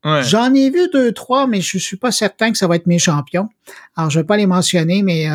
[0.04, 3.00] J'en ai vu deux, trois, mais je suis pas certain que ça va être mes
[3.00, 3.48] champions.
[3.96, 5.34] Alors, je vais pas les mentionner, mais euh,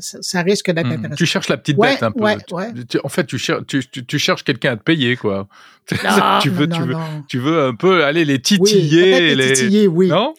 [0.00, 0.92] ça, risque d'être hmm.
[0.92, 1.14] intéressant.
[1.14, 2.24] Tu cherches la petite bête un peu.
[2.24, 5.46] en fait, tu, cherches, tu, cherches quelqu'un à te payer, quoi.
[5.86, 6.94] tu, veux, tu, veux,
[7.28, 9.34] tu veux un peu aller les titiller.
[9.36, 10.08] les, titiller, oui.
[10.08, 10.34] Non?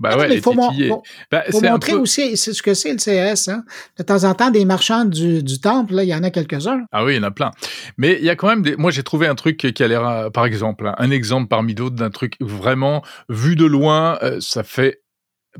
[0.00, 3.48] Bah ouais, il faut, bah, montrer aussi ce que c'est le CS.
[3.48, 3.64] Hein.
[3.98, 6.86] De temps en temps, des marchands du, temple, il y en a quelques-uns.
[6.90, 7.50] Ah oui, il y en a plein.
[7.98, 8.76] Mais il y a quand même des...
[8.76, 11.74] Moi, j'ai trouvé un truc qui a l'air, euh, par exemple, hein, un exemple parmi
[11.74, 15.02] d'autres d'un truc vraiment, vu de loin, euh, ça fait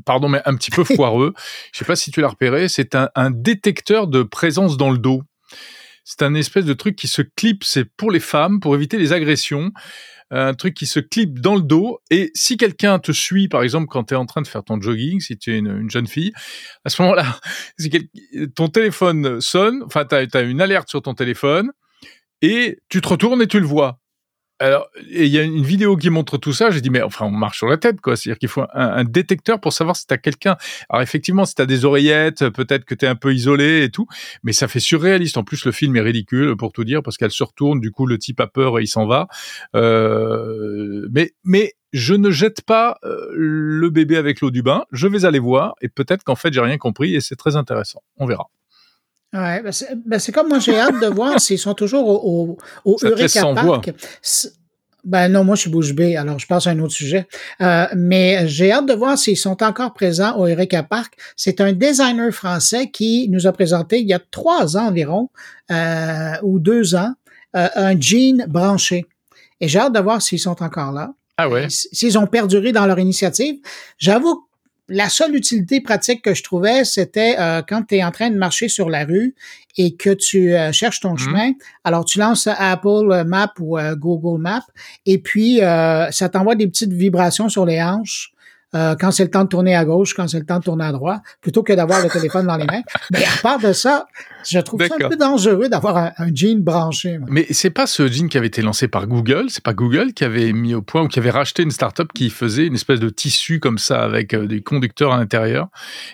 [0.05, 1.33] pardon, mais un petit peu foireux.
[1.71, 4.97] Je sais pas si tu l'as repéré, c'est un, un, détecteur de présence dans le
[4.97, 5.21] dos.
[6.03, 9.13] C'est un espèce de truc qui se clip, c'est pour les femmes, pour éviter les
[9.13, 9.71] agressions
[10.31, 11.99] un truc qui se clip dans le dos.
[12.09, 14.81] Et si quelqu'un te suit, par exemple, quand tu es en train de faire ton
[14.81, 16.31] jogging, si tu es une, jeune fille,
[16.85, 17.39] à ce moment-là,
[18.55, 21.71] ton téléphone sonne, enfin, tu as, une alerte sur ton téléphone,
[22.41, 24.00] et tu te retournes et tu le vois.
[24.61, 26.69] Alors, il y a une vidéo qui montre tout ça.
[26.69, 28.15] J'ai dit, mais enfin, on marche sur la tête, quoi.
[28.15, 30.55] C'est-à-dire qu'il faut un, détecteur pour savoir si t'as quelqu'un.
[30.87, 34.05] Alors, effectivement, si t'as des oreillettes, peut-être que t'es un peu isolé et tout,
[34.43, 35.37] mais ça fait surréaliste.
[35.37, 38.05] En plus, le film est ridicule, pour tout dire, parce qu'elle se retourne, du coup,
[38.05, 39.27] le type a peur et il s'en va.
[39.75, 44.85] Euh, mais, mais, je ne jette pas euh, le bébé avec l'eau du bain.
[44.91, 48.01] Je vais aller voir et peut-être qu'en fait, j'ai rien compris et c'est très intéressant.
[48.17, 48.47] On verra.
[49.33, 49.71] Ouais, ben,
[50.05, 53.53] ben c'est comme moi, j'ai hâte de voir s'ils sont toujours au, au, au Eureka
[53.53, 53.91] Park.
[55.03, 57.27] Ben non, moi je suis bouche bée, alors je passe à un autre sujet.
[57.59, 61.15] Euh, mais j'ai hâte de voir s'ils sont encore présents au Eureka Park.
[61.35, 65.29] C'est un designer français qui nous a présenté il y a trois ans environ,
[65.71, 67.13] euh, ou deux ans,
[67.55, 69.07] euh, un jean branché.
[69.59, 71.13] Et j'ai hâte de voir s'ils sont encore là.
[71.37, 71.65] Ah ouais?
[71.69, 73.55] S'ils ont perduré dans leur initiative.
[73.97, 74.45] J'avoue
[74.91, 78.35] la seule utilité pratique que je trouvais, c'était euh, quand tu es en train de
[78.35, 79.33] marcher sur la rue
[79.77, 81.17] et que tu euh, cherches ton mmh.
[81.17, 81.51] chemin.
[81.85, 84.63] Alors, tu lances Apple Map ou euh, Google Map
[85.05, 88.33] et puis ça t'envoie des petites vibrations sur les hanches
[88.73, 90.85] euh, quand c'est le temps de tourner à gauche, quand c'est le temps de tourner
[90.85, 92.81] à droite, plutôt que d'avoir le téléphone dans les mains.
[93.11, 94.05] Mais à part de ça,
[94.49, 97.19] je trouve ça un peu dangereux d'avoir un, jean branché.
[97.27, 100.23] Mais c'est pas ce jean qui avait été lancé par Google, c'est pas Google qui
[100.23, 103.09] avait mis au point ou qui avait racheté une startup qui faisait une espèce de
[103.09, 105.67] tissu comme ça avec euh, des conducteurs à l'intérieur.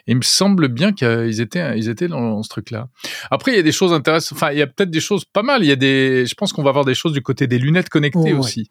[0.07, 2.87] il me semble bien qu'ils étaient, ils étaient dans, ce truc-là.
[3.31, 4.37] Après, il y a des choses intéressantes.
[4.37, 5.63] Enfin, il y a peut-être des choses pas mal.
[5.63, 7.89] Il y a des, je pense qu'on va avoir des choses du côté des lunettes
[7.89, 8.69] connectées oh, aussi.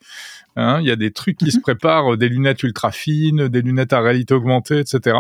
[0.57, 1.63] Hein, il y a des trucs qui se mhm.
[1.63, 5.17] préparent, des lunettes ultra fines, des lunettes à réalité augmentée, etc.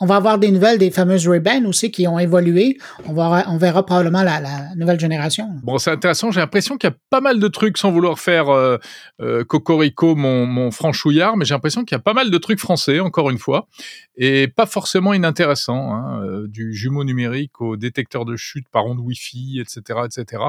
[0.00, 2.78] On va avoir des nouvelles des fameuses Ray-Ban aussi qui ont évolué.
[3.06, 5.48] On, va, on verra probablement la, nouvelle génération.
[5.62, 6.30] Bon, c'est intéressant.
[6.30, 8.78] J'ai l'impression qu'il y a pas mal de trucs, sans vouloir faire euh,
[9.20, 12.60] euh, cocorico mon, mon franchouillard, mais j'ai l'impression qu'il y a pas mal de trucs
[12.60, 13.68] français, encore une fois,
[14.16, 15.94] et pas forcément inintéressants.
[15.94, 20.42] Hein, euh, du jumeau numérique au détecteur de chute par onde Wi-Fi, etc., etc.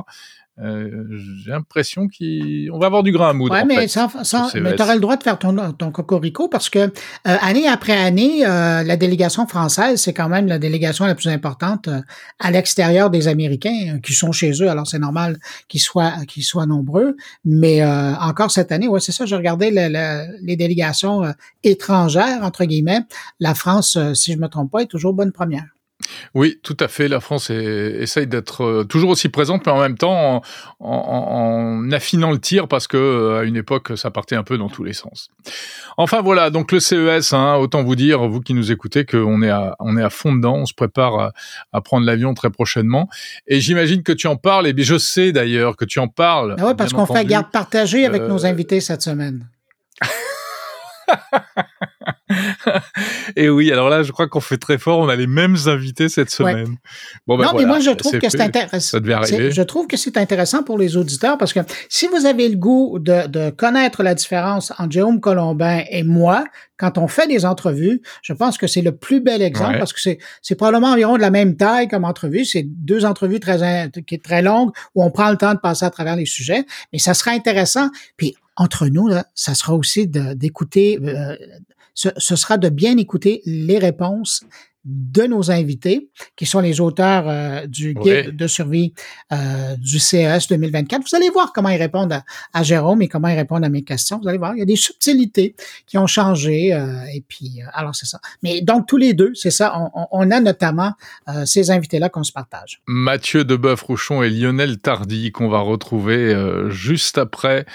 [0.59, 1.05] Euh,
[1.43, 3.53] j'ai l'impression qu'on va avoir du grain à moudre.
[3.53, 4.09] Ouais, mais, ça,
[4.55, 6.89] mais tu auras le droit de faire ton, ton cocorico parce que euh,
[7.23, 11.89] année après année, euh, la délégation française, c'est quand même la délégation la plus importante
[12.39, 14.69] à l'extérieur des Américains qui sont chez eux.
[14.69, 17.15] Alors c'est normal qu'ils soient qu'ils soient nombreux.
[17.45, 19.25] Mais encore cette année, ouais, c'est ça.
[19.25, 21.21] Je regardais les délégations
[21.63, 23.01] étrangères entre guillemets.
[23.39, 25.76] La France, si je me trompe pas, est toujours bonne première.
[26.33, 27.07] Oui, tout à fait.
[27.07, 30.41] La France essaye d'être euh, toujours aussi présente, mais en même temps
[30.79, 34.69] en, affinant le tir parce que euh, à une époque, ça partait un peu dans
[34.69, 35.29] tous les sens.
[35.97, 39.49] Enfin voilà, donc le CES, hein, autant vous dire, vous qui nous écoutez, qu'on est
[39.49, 40.55] à, on est à fond dedans.
[40.55, 41.31] On se prépare
[41.71, 43.09] à, prendre l'avion très prochainement.
[43.47, 44.67] Et j'imagine que tu en parles.
[44.67, 46.55] Et bien, je sais d'ailleurs que tu en parles.
[46.59, 49.47] Ah oui, parce qu'on fait garde partagée avec nos euh, invités cette semaine.
[53.35, 54.99] Et oui, alors là, je crois qu'on fait très fort.
[54.99, 56.77] On a les mêmes invités cette semaine.
[57.25, 58.99] Bon, ben non, mais moi, je trouve que c'est intéressant.
[58.99, 61.59] Je trouve que c'est intéressant pour les auditeurs parce que
[61.89, 66.45] si vous avez le goût de, de connaître la différence entre Jérôme Colombin et moi,
[66.77, 69.99] quand on fait des entrevues, je pense que c'est le plus bel exemple parce que
[69.99, 72.45] c'est, c'est probablement environ de la même taille comme entrevue.
[72.45, 75.85] C'est deux entrevues très, qui est très longues où on prend le temps de passer
[75.85, 77.89] à travers les sujets, mais ça sera intéressant.
[78.15, 81.35] Puis entre nous, là, ça sera aussi d'écouter, euh,
[81.97, 84.43] ce, sera de bien écouter les réponses
[84.87, 88.93] de nos invités, qui sont les auteurs euh, du guide de survie
[89.33, 91.01] euh, du CES 2024.
[91.09, 92.21] Vous allez voir comment ils répondent
[92.53, 94.17] à, Jérôme et comment ils répondent à mes questions.
[94.21, 95.55] Vous allez voir, il y a des subtilités
[95.87, 96.73] qui ont changé.
[96.73, 98.19] Euh, et puis, alors c'est ça.
[98.43, 99.91] Mais donc tous les deux, c'est ça.
[100.11, 100.93] On, a notamment
[101.45, 102.81] ces invités-là qu'on se partage.
[102.87, 106.35] Mathieu Deboeuf-Rouchon et Lionel Tardy qu'on va retrouver
[106.69, 107.65] juste après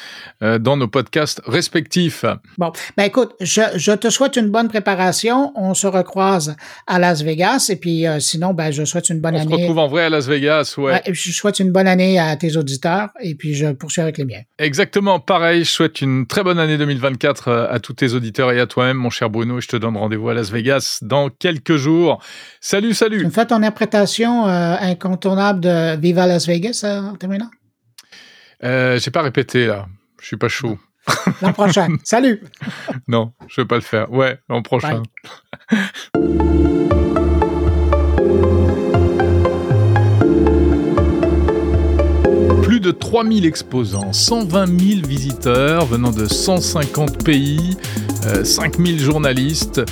[0.41, 2.25] dans nos podcasts respectifs.
[2.59, 5.53] Bon, ben écoute, je, je te souhaite une bonne préparation.
[5.57, 7.67] On se recroise à Las Vegas.
[7.69, 9.51] Et puis, euh, sinon, ben, je souhaite une bonne On année.
[9.57, 11.03] se retrouve en vrai à Las Vegas, ouais.
[11.07, 13.11] Je souhaite une bonne année à tes auditeurs.
[13.21, 14.41] Et puis, je poursuis avec les miens.
[14.59, 15.65] Exactement, pareil.
[15.65, 18.97] Je souhaite une très bonne année 2024 euh, à tous tes auditeurs et à toi-même,
[18.97, 19.61] mon cher Bruno.
[19.61, 22.23] Je te donne rendez-vous à Las Vegas dans quelques jours.
[22.61, 23.25] Salut, Tu salut.
[23.25, 27.51] me fais ton interprétation euh, incontournable de Viva Las Vegas en terminant?
[28.65, 29.87] Euh, J'ai pas répété là.
[30.21, 30.79] Je suis pas chaud.
[31.41, 31.97] L'an prochain.
[32.05, 32.43] Salut!
[33.09, 34.13] Non, je vais pas le faire.
[34.13, 35.03] Ouais, l'an prochain.
[42.63, 47.77] Plus de 3000 exposants, 120 000 visiteurs venant de 150 pays,
[48.27, 49.83] euh, 5000 journalistes.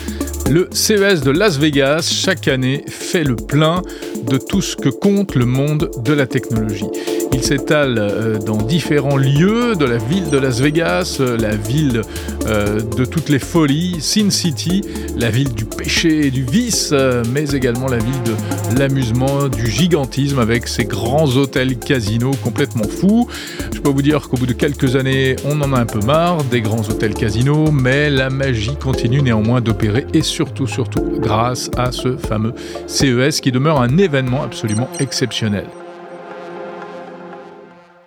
[0.50, 3.82] Le CES de Las Vegas, chaque année, fait le plein
[4.26, 6.88] de tout ce que compte le monde de la technologie.
[7.32, 12.02] Il s'étale euh, dans différents lieux de la ville de Las Vegas, euh, la ville
[12.46, 14.82] euh, de toutes les folies, Sin City,
[15.16, 16.92] la ville du péché et du vice,
[17.32, 23.28] mais également la ville de l'amusement, du gigantisme avec ses grands hôtels casinos complètement fous.
[23.72, 26.42] Je peux vous dire qu'au bout de quelques années, on en a un peu marre
[26.44, 31.92] des grands hôtels casinos, mais la magie continue néanmoins d'opérer et surtout, surtout grâce à
[31.92, 32.54] ce fameux
[32.86, 35.66] CES qui demeure un événement absolument exceptionnel.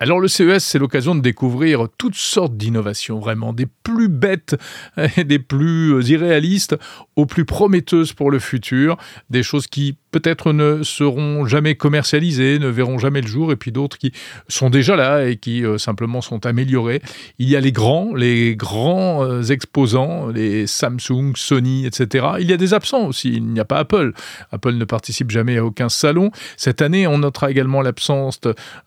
[0.04, 4.54] Alors le CES, c'est l'occasion de découvrir toutes sortes d'innovations, vraiment, des plus bêtes
[5.16, 6.76] des plus irréalistes
[7.16, 8.98] aux plus prometteuses pour le futur,
[9.30, 13.72] des choses qui peut-être ne seront jamais commercialisées, ne verront jamais le jour, et puis
[13.72, 14.12] d'autres qui
[14.46, 17.02] sont déjà là et qui euh, simplement sont améliorées.
[17.40, 22.26] Il y a les grands, les grands euh, exposants, les Samsung, Sony, etc.
[22.38, 24.12] Il y a des absents aussi, il n'y a pas Apple.
[24.52, 26.30] Apple ne participe jamais à aucun salon.
[26.56, 28.40] Cette année, on notera également l'absence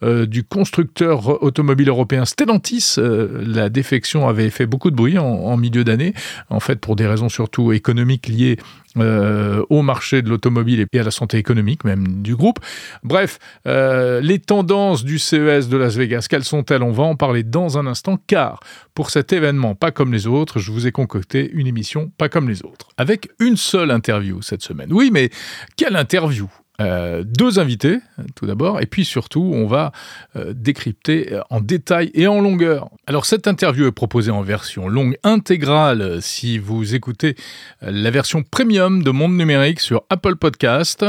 [0.03, 2.95] euh, du constructeur automobile européen Stellantis.
[2.97, 6.13] La défection avait fait beaucoup de bruit en milieu d'année,
[6.49, 8.57] en fait pour des raisons surtout économiques liées
[8.99, 12.59] euh, au marché de l'automobile et à la santé économique même du groupe.
[13.03, 16.83] Bref, euh, les tendances du CES de Las Vegas, quelles sont-elles?
[16.83, 18.59] On va en parler dans un instant, car
[18.93, 22.49] pour cet événement pas comme les autres, je vous ai concocté une émission pas comme
[22.49, 24.91] les autres, avec une seule interview cette semaine.
[24.91, 25.29] Oui, mais
[25.75, 26.47] quelle interview?
[26.79, 27.99] Euh, deux invités,
[28.35, 29.91] tout d'abord, et puis surtout, on va
[30.35, 32.89] euh, décrypter en détail et en longueur.
[33.07, 37.35] Alors, cette interview est proposée en version longue intégrale si vous écoutez
[37.81, 41.05] la version premium de Monde Numérique sur Apple Podcast,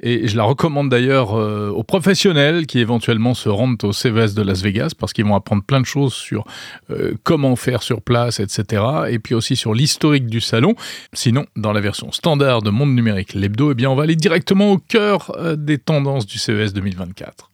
[0.00, 4.42] et je la recommande d'ailleurs euh, aux professionnels qui éventuellement se rendent au CES de
[4.42, 6.44] Las Vegas, parce qu'ils vont apprendre plein de choses sur
[6.90, 10.74] euh, comment faire sur place, etc., et puis aussi sur l'historique du salon.
[11.12, 14.72] Sinon, dans la version standard de Monde Numérique, l'hebdo, eh bien, on va aller directement
[14.72, 15.07] au cœur
[15.56, 17.50] des tendances du CES 2024.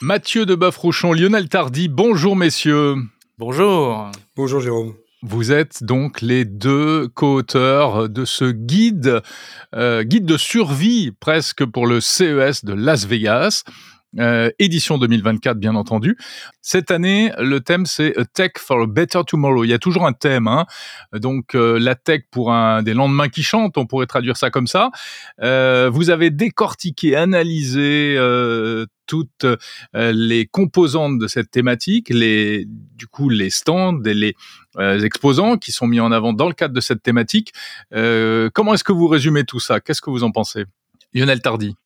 [0.00, 2.96] Mathieu de Boeuf-Rouchon, Lionel Tardy, bonjour messieurs.
[3.38, 4.10] Bonjour.
[4.36, 4.94] Bonjour Jérôme.
[5.22, 9.22] Vous êtes donc les deux co-auteurs de ce guide,
[9.74, 13.64] euh, guide de survie presque pour le CES de Las Vegas.
[14.18, 16.16] Euh, édition 2024 bien entendu.
[16.62, 19.64] Cette année, le thème c'est A Tech for a Better Tomorrow.
[19.64, 20.66] Il y a toujours un thème, hein.
[21.12, 24.66] donc euh, la tech pour un des lendemains qui chantent, on pourrait traduire ça comme
[24.66, 24.90] ça.
[25.42, 29.46] Euh, vous avez décortiqué, analysé euh, toutes
[29.92, 34.34] les composantes de cette thématique, les du coup les stands et les
[35.04, 37.52] exposants qui sont mis en avant dans le cadre de cette thématique.
[37.90, 39.80] comment est-ce que vous résumez tout ça?
[39.80, 40.64] Qu'est-ce que vous en pensez?
[41.12, 41.76] Lionel Tardy.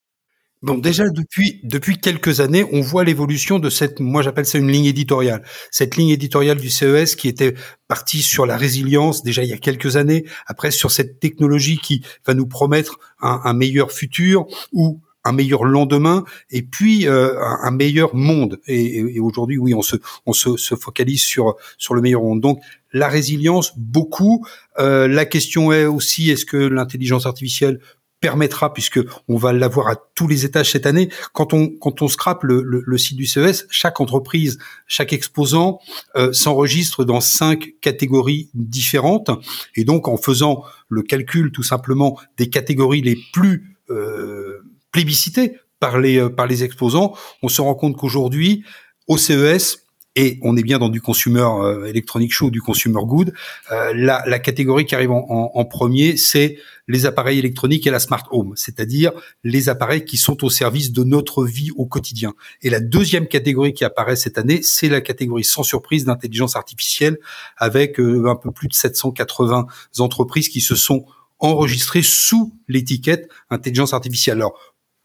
[0.61, 4.69] Bon, déjà depuis depuis quelques années, on voit l'évolution de cette, moi j'appelle ça une
[4.69, 5.41] ligne éditoriale.
[5.71, 7.53] Cette ligne éditoriale du CES qui était
[7.87, 12.03] partie sur la résilience déjà il y a quelques années, après sur cette technologie qui
[12.27, 17.71] va nous promettre un, un meilleur futur ou un meilleur lendemain et puis euh, un,
[17.71, 18.59] meilleur monde.
[18.67, 19.95] Et, et, et aujourd'hui, oui, on se
[20.25, 22.41] on se, se, focalise sur sur le meilleur monde.
[22.41, 24.45] Donc la résilience, beaucoup.
[24.79, 27.79] Euh, la question est aussi est-ce que l'intelligence artificielle
[28.19, 31.09] permettra, puisque on va l'avoir à tous les étages cette année.
[31.33, 35.79] Quand on quand on scrape le, le, site du CES, chaque entreprise, chaque exposant
[36.15, 39.31] euh, s'enregistre dans cinq catégories différentes,
[39.75, 44.59] et donc en faisant le calcul tout simplement des catégories les plus euh,
[44.91, 48.63] plébiscitées par les par les exposants, on se rend compte qu'aujourd'hui
[49.07, 53.33] au CES et on est bien dans du consumer euh, electronic show, du consumer good.
[53.71, 57.99] Euh, la, la, catégorie qui arrive en, en, premier, c'est les appareils électroniques et la
[57.99, 59.11] smart home, c'est-à-dire
[59.43, 62.33] les appareils qui sont au service de notre vie au quotidien.
[62.63, 67.19] Et la deuxième catégorie qui apparaît cette année, c'est la catégorie sans surprise d'intelligence artificielle,
[67.57, 69.67] avec euh, un peu plus de 780
[69.99, 71.05] entreprises qui se sont
[71.37, 74.37] enregistrées sous l'étiquette intelligence artificielle.
[74.37, 74.59] Alors,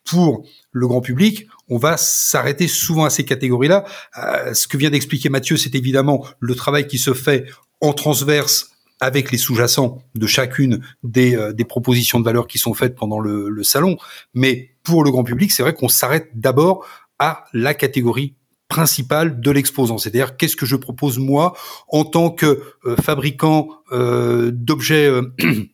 [0.05, 3.85] pour le grand public, on va s'arrêter souvent à ces catégories-là.
[4.19, 7.47] Euh, ce que vient d'expliquer Mathieu, c'est évidemment le travail qui se fait
[7.81, 12.95] en transverse avec les sous-jacents de chacune des, euh, propositions de valeur qui sont faites
[12.95, 13.97] pendant le, salon.
[14.35, 16.87] Mais pour le grand public, c'est vrai qu'on s'arrête d'abord
[17.19, 18.35] à la catégorie
[18.69, 21.55] principale de l'exposant, c'est-à-dire qu'est-ce que je propose moi
[21.89, 25.11] en tant que euh, fabricant d'objets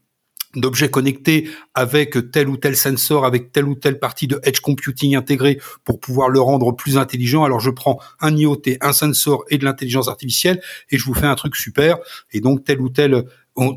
[0.56, 5.16] d'objets connectés avec tel ou tel sensor, avec telle ou telle partie de edge computing
[5.16, 7.44] intégrée pour pouvoir le rendre plus intelligent.
[7.44, 10.60] Alors je prends un IoT, un sensor et de l'intelligence artificielle
[10.90, 11.98] et je vous fais un truc super.
[12.32, 13.24] Et donc telle ou telle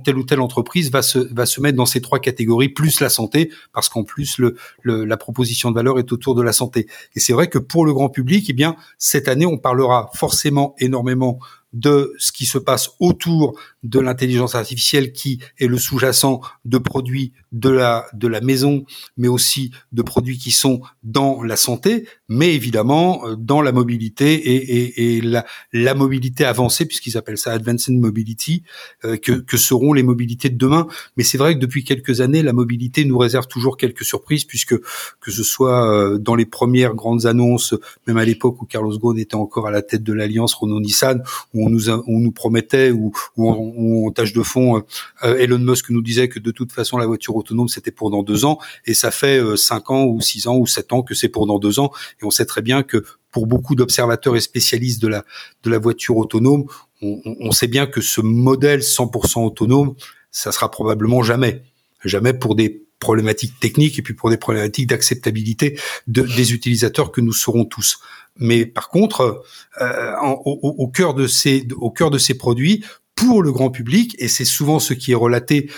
[0.04, 3.10] telle ou telle entreprise va se va se mettre dans ces trois catégories plus la
[3.10, 6.88] santé parce qu'en plus le, la proposition de valeur est autour de la santé.
[7.16, 10.76] Et c'est vrai que pour le grand public, eh bien cette année on parlera forcément
[10.80, 11.40] énormément
[11.74, 17.34] de ce qui se passe autour de l'intelligence artificielle qui est le sous-jacent de produits
[17.52, 18.86] de la de la maison,
[19.18, 24.34] mais aussi de produits qui sont dans la santé, mais évidemment euh, dans la mobilité
[24.34, 28.64] et, et, et la, la mobilité avancée, puisqu'ils appellent ça Advanced Mobility,
[29.06, 30.88] euh, que, que seront les mobilités de demain.
[31.18, 34.78] Mais c'est vrai que depuis quelques années, la mobilité nous réserve toujours quelques surprises, puisque
[34.80, 37.76] que ce soit euh, dans les premières grandes annonces,
[38.08, 41.24] même à l'époque où Carlos Ghosn était encore à la tête de l'alliance Renault-Nissan,
[41.66, 44.84] on nous promettait ou, ou, en, tâche de fond,
[45.24, 48.46] Elon Musk nous disait que de toute façon la voiture autonome c'était pour dans deux
[48.46, 51.48] ans, et ça fait cinq ans ou six ans ou sept ans que c'est pour
[51.48, 51.92] dans deux ans.
[52.22, 55.24] Et on sait très bien que pour beaucoup d'observateurs et spécialistes de la
[55.64, 56.66] de la voiture autonome,
[57.02, 59.96] on, on sait bien que ce modèle 100% autonome,
[60.32, 61.64] ça sera probablement jamais,
[62.04, 67.22] jamais pour des problématiques techniques et puis pour des problématiques d'acceptabilité de, des utilisateurs que
[67.22, 68.00] nous serons tous.
[68.38, 69.44] Mais par contre,
[69.82, 72.84] euh, au, au, cœur de ces au cœur de ces produits,
[73.16, 75.70] pour le grand public, et c'est souvent ce qui est relaté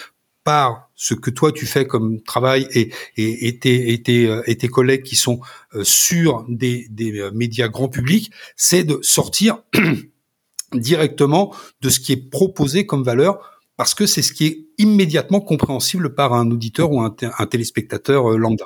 [0.46, 4.44] par ce que toi tu fais comme travail et, et, et, tes, et, tes, euh,
[4.46, 5.42] et tes collègues qui sont
[5.74, 9.58] euh, sur des, des euh, médias grand public, c'est de sortir
[10.74, 15.42] directement de ce qui est proposé comme valeur parce que c'est ce qui est immédiatement
[15.42, 18.66] compréhensible par un auditeur ou un, un téléspectateur lambda.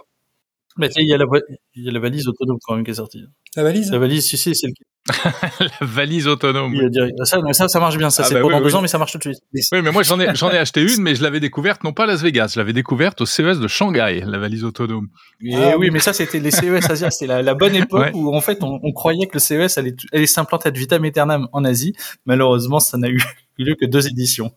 [0.77, 1.25] Mais il y, a la,
[1.75, 3.25] il y a la valise autonome quand même qui est sortie.
[3.57, 3.91] La valise?
[3.91, 4.73] La valise, si, si, c'est le
[5.59, 6.73] la valise autonome.
[7.23, 8.09] Ça, ça, ça marche bien.
[8.09, 9.39] Ça, ah c'est bah pendant deux ans, mais ça marche tout de suite.
[9.71, 12.03] Oui, mais moi, j'en ai, j'en ai acheté une, mais je l'avais découverte non pas
[12.03, 15.07] à Las Vegas, je l'avais découverte au CES de Shanghai, la valise autonome.
[15.53, 17.09] ah, oui, mais ça, c'était les CES Asia.
[17.09, 19.95] C'était la, la, bonne époque où, en fait, on, on, croyait que le CES allait,
[20.13, 21.93] allait s'implanter ad vitam aeternam en Asie.
[22.25, 23.21] Malheureusement, ça n'a eu
[23.63, 24.51] lieu que deux éditions.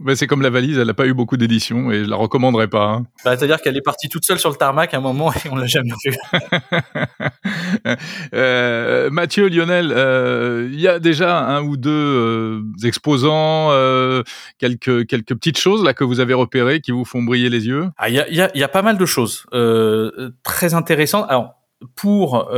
[0.00, 2.68] Bah, c'est comme la valise, elle n'a pas eu beaucoup d'éditions et je la recommanderais
[2.68, 2.86] pas.
[2.86, 3.06] Hein.
[3.24, 5.56] Bah, C'est-à-dire qu'elle est partie toute seule sur le tarmac à un moment et on
[5.56, 6.16] l'a jamais vue.
[8.34, 14.22] euh, Mathieu, Lionel, euh, il y a déjà un ou deux euh, exposants, euh,
[14.58, 17.88] quelques quelques petites choses là que vous avez repérées qui vous font briller les yeux?
[17.96, 19.46] Ah, il y, a, y, a, y a pas mal de choses
[20.42, 21.26] très intéressantes.
[21.28, 21.54] Alors
[21.94, 22.50] pour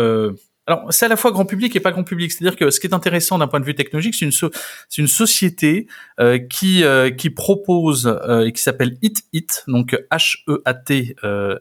[0.67, 2.33] alors, c'est à la fois grand public et pas grand public.
[2.33, 4.51] C'est-à-dire que ce qui est intéressant d'un point de vue technologique, c'est une, so
[4.89, 5.87] c'est une société
[6.19, 11.59] euh, qui, euh, qui propose euh, et qui s'appelle HIT, donc H-E-A-T-I-T, euh,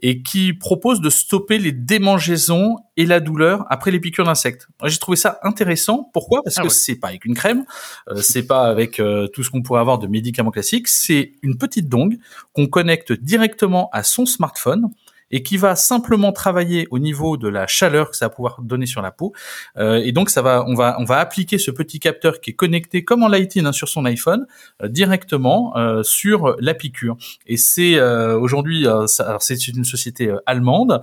[0.00, 4.68] et qui propose de stopper les démangeaisons et la douleur après les piqûres d'insectes.
[4.84, 6.10] J'ai trouvé ça intéressant.
[6.12, 6.42] Pourquoi?
[6.44, 7.64] Parce ah que c'est pas avec une crème,
[8.08, 9.00] euh, c'est pas avec
[9.32, 10.88] tout ce qu'on pourrait avoir de médicaments classiques.
[10.88, 12.18] C'est une petite dongle
[12.52, 14.90] qu'on connecte directement à son smartphone
[15.32, 18.86] et qui va simplement travailler au niveau de la chaleur que ça va pouvoir donner
[18.86, 19.32] sur la peau.
[19.76, 22.54] Euh, et donc ça va, on va, on va appliquer ce petit capteur qui est
[22.54, 24.46] connecté comme en Lighting hein, sur son iPhone
[24.82, 27.16] euh, directement euh, sur la piqûre.
[27.46, 31.02] Et c'est euh, aujourd'hui, euh, c'est une société allemande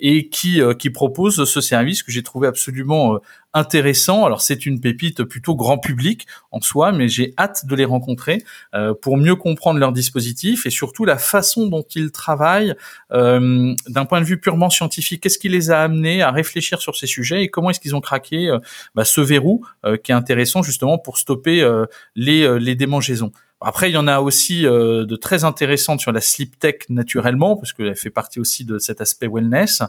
[0.00, 3.18] et qui qui propose ce service que j'ai trouvé absolument
[3.54, 4.24] intéressant.
[4.24, 8.42] Alors c'est une pépite plutôt grand public en soi, mais j'ai hâte de les rencontrer
[8.74, 12.74] euh, pour mieux comprendre leur dispositif et surtout la façon dont ils travaillent
[13.12, 15.22] euh, d'un point de vue purement scientifique.
[15.22, 18.00] Qu'est-ce qui les a amenés à réfléchir sur ces sujets et comment est-ce qu'ils ont
[18.00, 18.58] craqué euh,
[18.94, 19.64] bah, ce verrou
[20.04, 21.66] qui est intéressant justement pour stopper
[22.14, 23.32] les, les démangeaisons?
[23.64, 27.56] Après, il y en a aussi euh, de très intéressantes sur la sleep tech naturellement,
[27.56, 29.82] parce qu'elle fait partie aussi de cet aspect wellness.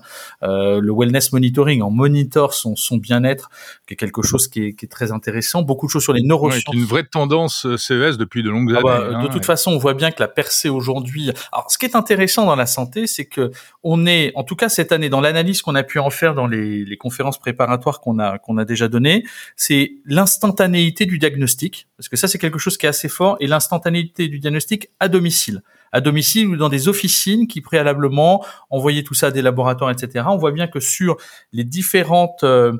[0.43, 3.49] Euh, le wellness monitoring, en monitor son, son bien-être,
[3.88, 5.62] qui est quelque chose qui est, qui est, très intéressant.
[5.62, 6.63] Beaucoup de choses sur les neurosciences.
[6.67, 9.15] Ouais, une vraie tendance euh, CES depuis de longues ah bah, années.
[9.15, 9.43] Hein, de toute ouais.
[9.43, 11.31] façon, on voit bien que la percée aujourd'hui.
[11.51, 13.51] Alors, ce qui est intéressant dans la santé, c'est que
[13.83, 16.47] on est, en tout cas cette année, dans l'analyse qu'on a pu en faire dans
[16.47, 19.23] les, les conférences préparatoires qu'on a qu'on a déjà données,
[19.55, 23.47] c'est l'instantanéité du diagnostic, parce que ça c'est quelque chose qui est assez fort et
[23.63, 25.62] l'instantanéité du diagnostic à domicile.
[25.91, 30.26] À domicile ou dans des officines qui préalablement envoyaient tout ça à des laboratoires, etc.
[30.28, 31.17] On voit bien que sur
[31.52, 32.76] les différentes euh,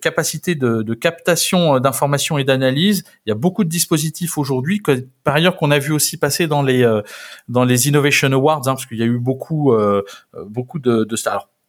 [0.00, 4.80] capacités de, captation d'informations et d'analyse, il y a beaucoup de dispositifs aujourd'hui,
[5.24, 7.02] par ailleurs qu'on a vu aussi passer dans les euh,
[7.48, 11.16] Innovation Awards, hein, parce qu'il y a eu beaucoup euh, de, de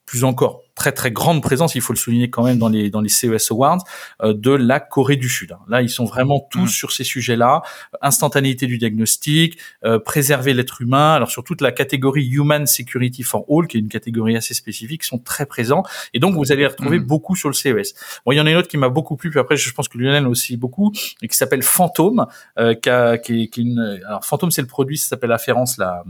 [0.06, 3.00] plus encore très très grande présence, il faut le souligner quand même dans les dans
[3.00, 3.82] les CES Awards
[4.22, 5.56] de la Corée du Sud.
[5.68, 6.68] Là, ils sont vraiment tous mmh.
[6.68, 7.62] sur ces sujets-là
[8.02, 9.58] instantanéité du diagnostic,
[10.04, 11.14] préserver l'être humain.
[11.14, 15.02] Alors sur toute la catégorie Human Security for All, qui est une catégorie assez spécifique,
[15.02, 15.82] sont très présents.
[16.12, 17.06] Et donc vous allez les retrouver mmh.
[17.06, 17.94] beaucoup sur le CES.
[18.24, 19.88] Bon, il y en a une autre qui m'a beaucoup plu, puis après je pense
[19.88, 22.26] que Lionel aussi beaucoup, et qui s'appelle Fantôme,
[22.56, 24.00] qui, a, qui, qui est une.
[24.06, 26.04] Alors Fantôme, c'est le produit, ça s'appelle Afférence, la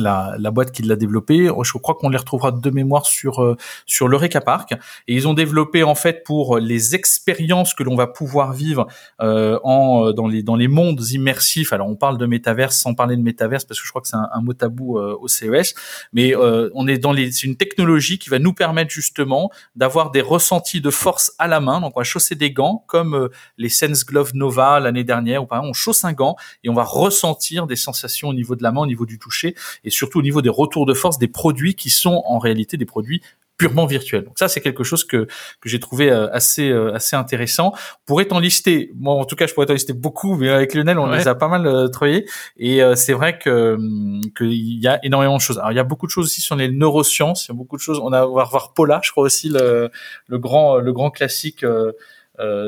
[0.00, 1.50] la, la, boîte qui l'a développé.
[1.62, 4.72] Je crois qu'on les retrouvera de mémoire sur euh, sur l'Eureka Park.
[5.08, 8.86] Et ils ont développé en fait pour les expériences que l'on va pouvoir vivre
[9.20, 11.72] euh, en euh, dans les dans les mondes immersifs.
[11.72, 14.16] Alors on parle de métaverse sans parler de métaverse parce que je crois que c'est
[14.16, 15.74] un, mot tabou euh, au CES.
[16.12, 20.20] Mais on est dans les c'est une technologie qui va nous permettre justement d'avoir des
[20.20, 21.80] ressentis de force à la main.
[21.80, 23.28] Donc on va chausser des gants comme
[23.58, 26.74] les Sense Glove Nova l'année dernière ou par exemple on chausse un gant et on
[26.74, 29.54] va ressentir des sensations au niveau de la main, au niveau du toucher
[29.86, 32.84] et surtout au niveau des retours de force des produits qui sont en réalité des
[32.84, 33.22] produits
[33.56, 34.24] purement virtuels.
[34.24, 35.26] Donc ça, c'est quelque chose que
[35.60, 37.72] que j'ai trouvé euh, assez euh, assez intéressant.
[37.74, 40.74] On pourrait en lister, moi en tout cas, je pourrais en lister beaucoup, mais avec
[40.74, 42.26] Lionel, on les a pas mal euh, travaillé.
[42.58, 45.58] Et c'est vrai que hum, qu'il y a énormément de choses.
[45.58, 47.46] Alors il y a beaucoup de choses aussi sur les neurosciences.
[47.46, 48.00] Il y a beaucoup de choses.
[48.02, 49.90] On a, on va revoir Paula, je crois aussi le
[50.26, 51.64] le grand le grand classique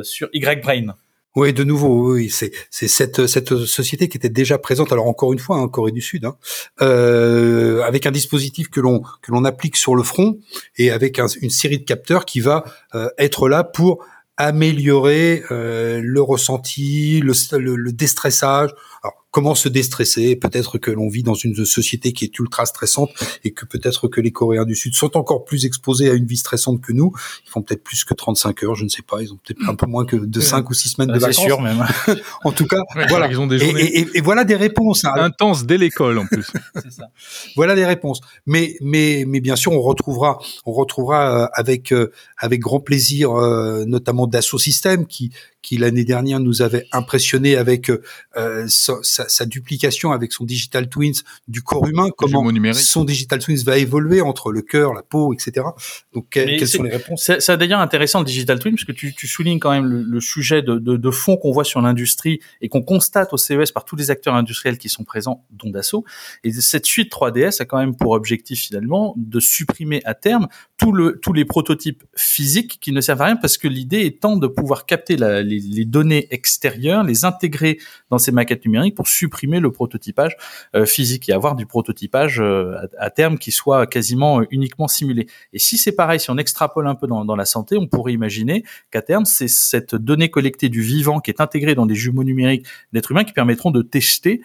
[0.02, 0.94] sur Y Brain.
[1.38, 4.90] Oui, de nouveau, c'est cette société qui était déjà présente.
[4.90, 6.34] Alors encore une fois, en hein, Corée du Sud, hein,
[6.82, 10.40] euh, avec un dispositif que l'on que l'on applique sur le front
[10.78, 12.64] et avec une série de capteurs qui va
[12.96, 14.04] euh, être là pour
[14.36, 18.70] améliorer euh, le ressenti, le, le, le déstressage.
[19.02, 20.36] Alors, comment se déstresser?
[20.36, 23.10] Peut-être que l'on vit dans une société qui est ultra stressante
[23.44, 26.36] et que peut-être que les Coréens du Sud sont encore plus exposés à une vie
[26.36, 27.12] stressante que nous.
[27.46, 29.22] Ils font peut-être plus que 35 heures, je ne sais pas.
[29.22, 31.36] Ils ont peut-être un peu moins que de 5 ou 6 semaines de vacances.
[31.36, 31.86] C'est sûr même.
[32.44, 33.28] en tout cas, voilà.
[33.28, 35.04] Ils ont des journées et, et, et, voilà des réponses.
[35.04, 35.12] Hein.
[35.16, 36.44] Intenses dès l'école en plus.
[36.90, 37.10] Ça.
[37.56, 38.20] Voilà des réponses.
[38.46, 43.32] Mais mais mais bien sûr, on retrouvera on retrouvera euh, avec euh, avec grand plaisir,
[43.32, 45.30] euh, notamment Dassault Systèmes qui
[45.62, 48.66] qui l'année dernière nous avait impressionné avec euh,
[49.02, 53.78] sa, sa, duplication avec son digital twins du corps humain, comment son digital twins va
[53.78, 55.66] évoluer entre le cœur, la peau, etc.
[56.12, 57.30] Donc quelles sont les réponses?
[57.38, 60.20] C'est d'ailleurs intéressant le digital twin parce que tu, tu soulignes quand même le, le
[60.20, 63.84] sujet de, de, de fond qu'on voit sur l'industrie et qu'on constate au CES par
[63.84, 66.04] tous les acteurs industriels qui sont présents, dont Dassault.
[66.44, 70.92] Et cette suite 3DS a quand même pour objectif finalement de supprimer à terme tout
[70.92, 74.46] le, tous les prototypes physiques qui ne servent à rien parce que l'idée étant de
[74.46, 77.78] pouvoir capter la, les, les, données extérieures, les intégrer
[78.10, 80.36] dans ces maquettes numériques pour supprimer le prototypage
[80.74, 85.26] euh, physique et avoir du prototypage euh, à, terme qui soit quasiment euh, uniquement simulé.
[85.52, 88.12] Et si c'est pareil, si on extrapole un peu dans, dans la santé, on pourrait
[88.12, 92.24] imaginer qu'à terme, c'est cette donnée collectée du vivant qui est intégrée dans des jumeaux
[92.24, 94.40] numériques d'êtres humains qui permettront de tester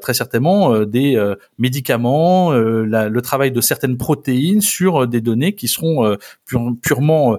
[0.00, 6.16] très certainement des médicaments, la, le travail de certaines protéines sur des données qui seront
[6.82, 7.38] purement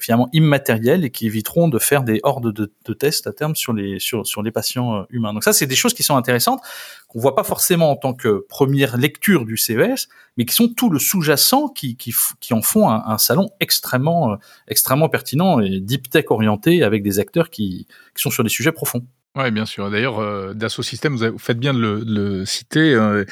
[0.00, 3.72] finalement immatérielles et qui éviteront de faire des hordes de, de, tests à terme sur
[3.72, 5.32] les sur, sur les patients euh, humains.
[5.32, 6.60] Donc ça, c'est des choses qui sont intéressantes
[7.08, 10.90] qu'on voit pas forcément en tant que première lecture du CES, mais qui sont tout
[10.90, 14.36] le sous-jacent qui, qui, qui en font un, un, salon extrêmement euh,
[14.68, 18.72] extrêmement pertinent et deep tech orienté avec des acteurs qui, qui sont sur des sujets
[18.72, 19.04] profonds.
[19.36, 19.90] Oui, bien sûr.
[19.90, 23.24] D'ailleurs, euh, Dassault Systèmes, vous, faites bien de le, citer, euh,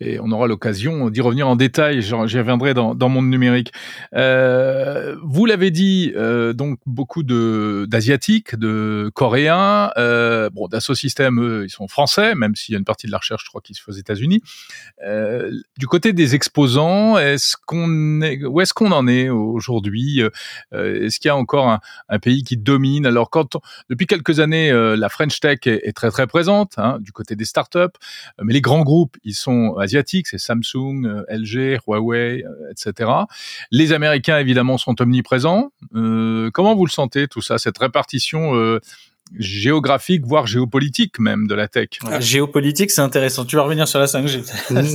[0.00, 2.02] et on aura l'occasion d'y revenir en détail.
[2.02, 3.72] J'y reviendrai dans, dans Monde Numérique.
[4.16, 9.92] Euh, vous l'avez dit, euh, donc beaucoup d'asiatiques, de coréens.
[10.52, 13.44] Bon, Dassault Systèmes, ils sont français, même s'il y a une partie de la recherche,
[13.44, 14.42] je crois, qui se fait aux États-Unis.
[15.78, 20.20] Du côté des exposants, est-ce qu'on est, où est-ce qu'on en est aujourd'hui
[20.72, 21.78] Est-ce qu'il y a encore un,
[22.08, 23.06] un, pays qui domine?
[23.06, 23.56] Alors, quand
[23.88, 28.42] depuis quelques années, la French est, très très présente hein, du côté des startups, euh,
[28.42, 33.10] mais les grands groupes, ils sont asiatiques, c'est Samsung, euh, LG, Huawei, euh, etc.
[33.70, 35.70] Les Américains, évidemment, sont omniprésents.
[35.92, 38.52] comment vous le sentez, tout ça, cette répartition
[39.38, 41.88] géographique, voire géopolitique même de la tech?
[42.20, 43.44] géopolitique, c'est intéressant.
[43.44, 44.44] Tu vas revenir sur la 5G.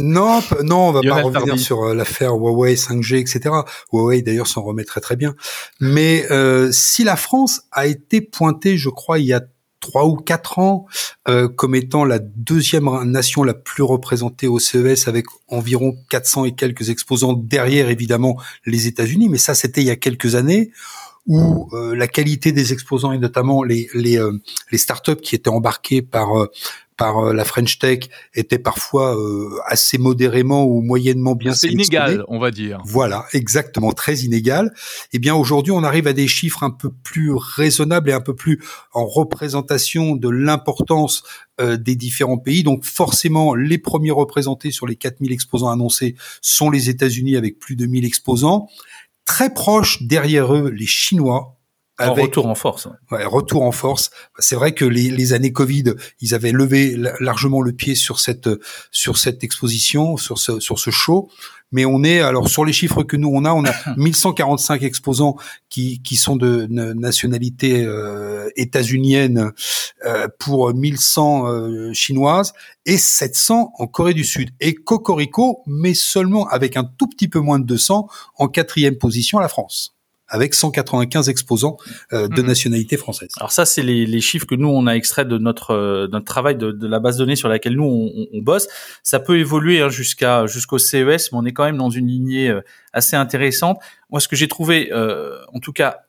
[0.04, 3.56] non, non, on va pas revenir sur l'affaire Huawei 5G, etc.
[3.92, 5.36] Huawei d'ailleurs s'en remet très très bien.
[5.80, 6.26] Mais
[6.72, 9.42] si la France a été pointée, je crois, il y a
[9.80, 10.86] trois ou quatre ans
[11.28, 16.56] euh, comme étant la deuxième nation la plus représentée au CES avec environ 400 et
[16.56, 19.30] quelques exposants derrière évidemment les États-Unis.
[19.30, 20.72] Mais ça c'était il y a quelques années
[21.28, 24.32] où euh, la qualité des exposants et notamment les les, euh,
[24.72, 26.48] les startups qui étaient embarqués par euh,
[27.00, 28.00] par euh, la French Tech
[28.36, 32.82] était parfois euh, assez modérément ou moyennement bien C'est inégal, on va dire.
[32.86, 34.74] Voilà, exactement, très inégal.
[35.14, 38.36] Eh bien, aujourd'hui, on arrive à des chiffres un peu plus raisonnables et un peu
[38.36, 38.62] plus
[38.94, 41.24] en représentation de l'importance
[41.62, 42.64] euh, des différents pays.
[42.64, 47.78] Donc, forcément, les premiers représentés sur les 4000 exposants annoncés sont les États-Unis avec plus
[47.78, 48.68] de 1000 exposants
[49.30, 51.59] très proche derrière eux les Chinois.
[52.00, 52.88] Avec, retour en force.
[53.12, 54.10] Ouais, retour en force.
[54.38, 58.50] C'est vrai que les, les, années Covid, ils avaient levé largement le pied sur cette
[58.92, 61.30] sur cette exposition, sur ce sur ce show
[61.72, 65.38] mais on est alors sur les chiffres que nous on a, on a 1145 exposants
[65.70, 69.52] qui qui sont de, nationalité euh, états-unienne
[70.06, 72.54] euh, pour 1100 euh, chinoises
[72.86, 77.40] et 700 en Corée du Sud et Cocorico, mais seulement avec un tout petit peu
[77.40, 79.99] moins de 200 en quatrième position à la France
[80.30, 81.78] avec 195 exposants
[82.14, 82.48] euh, de mhm.
[82.48, 83.30] nationalité française.
[83.38, 86.26] Alors ça, c'est les, les, chiffres que nous on a extraits de notre euh, notre
[86.26, 88.68] travail de, de, la base de données sur laquelle nous on, on bosse.
[89.04, 92.50] Ça peut évoluer hein, jusqu'à jusqu'au CES, mais on est quand même dans une lignée
[92.50, 92.62] euh,
[92.94, 93.80] assez intéressante.
[94.10, 96.02] Moi, ce que j'ai trouvé, en tout cas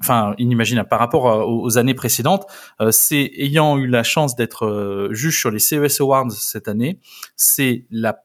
[0.00, 2.46] enfin inimaginable par rapport aux années précédentes,
[2.90, 7.00] c'est ayant eu la chance d'être juge sur les CES Awards cette année,
[7.34, 8.22] c'est la,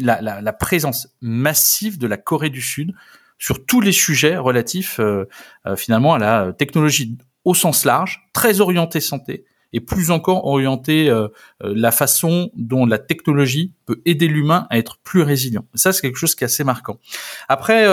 [0.00, 2.94] la, la, la, présence massive de la Corée du Sud
[3.44, 5.28] sur tous les sujets relatifs euh,
[5.66, 11.10] euh, finalement à la technologie au sens large, très orienté santé et plus encore orienté
[11.10, 11.28] euh,
[11.60, 15.66] la façon dont la technologie peut aider l'humain à être plus résilient.
[15.74, 16.98] Ça, c'est quelque chose qui est assez marquant.
[17.48, 17.86] Après,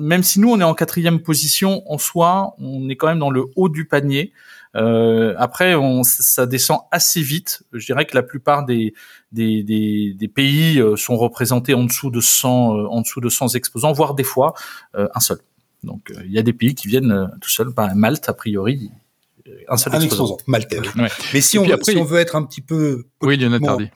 [0.00, 3.30] même si nous on est en quatrième position en soi, on est quand même dans
[3.30, 4.32] le haut du panier.
[4.76, 7.62] Euh, après, on, ça descend assez vite.
[7.72, 8.94] Je dirais que la plupart des,
[9.32, 13.28] des, des, des pays euh, sont représentés en dessous de 100, euh, en dessous de
[13.28, 14.54] 100 exposants, voire des fois
[14.94, 15.38] euh, un seul.
[15.84, 17.68] Donc, il y a des pays qui viennent tout seuls.
[17.68, 18.90] Bah, Malte, a priori,
[19.68, 20.36] un seul exposant.
[20.46, 20.76] Malte.
[21.32, 23.38] Mais si on, veut, si on veut être un petit peu oui,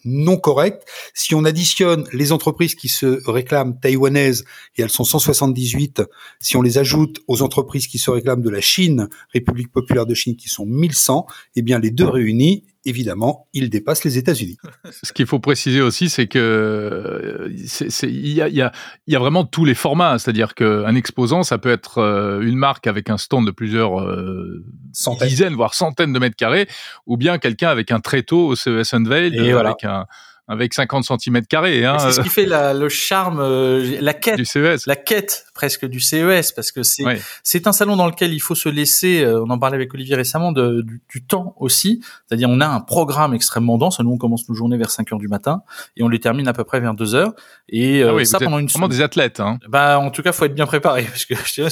[0.04, 4.44] non correct, si on additionne les entreprises qui se réclament taïwanaises,
[4.76, 6.02] et elles sont 178,
[6.40, 10.14] si on les ajoute aux entreprises qui se réclament de la Chine, République populaire de
[10.14, 11.26] Chine, qui sont 1100,
[11.56, 14.58] eh bien les deux réunis, évidemment, il dépasse les États-Unis.
[15.02, 17.48] Ce qu'il faut préciser aussi, c'est que euh,
[18.02, 18.72] il y a, y, a,
[19.06, 22.86] y a, vraiment tous les formats, c'est-à-dire qu'un exposant, ça peut être euh, une marque
[22.86, 24.64] avec un stand de plusieurs euh,
[25.20, 26.68] dizaines, voire centaines de mètres carrés,
[27.06, 30.06] ou bien quelqu'un avec un tréteau au CES Unveil, avec un
[30.48, 31.84] avec 50 cm carrés.
[31.84, 31.98] Hein.
[31.98, 34.86] C'est ce qui fait la, le charme, euh, la quête, du CES.
[34.86, 37.04] la quête presque du CES, parce que c'est
[37.44, 39.22] c'est un salon dans lequel il faut se laisser.
[39.22, 42.80] Euh, on en parlait avec Olivier récemment de, du, temps aussi, c'est-à-dire on a un
[42.80, 44.00] programme extrêmement dense.
[44.00, 45.62] Nous on commence nos journées vers 5 heures du matin
[45.96, 47.32] et on les termine à peu près vers 2 heures.
[47.68, 49.38] Et euh, ah ça pendant une vraiment des athlètes.
[49.38, 49.60] Hein.
[49.68, 51.68] Bah en tout cas faut être bien préparé parce que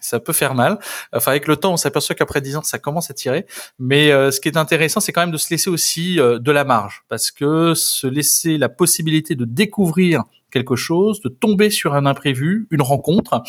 [0.00, 0.78] ça peut faire mal.
[1.12, 3.46] Enfin avec le temps on s'aperçoit qu'après 10 ans ça commence à tirer.
[3.80, 7.02] Mais ce qui est intéressant c'est quand même de se laisser aussi de la marge
[7.08, 10.22] parce que se laisser la possibilité de découvrir
[10.54, 13.42] quelque chose, de tomber sur un imprévu, une rencontre,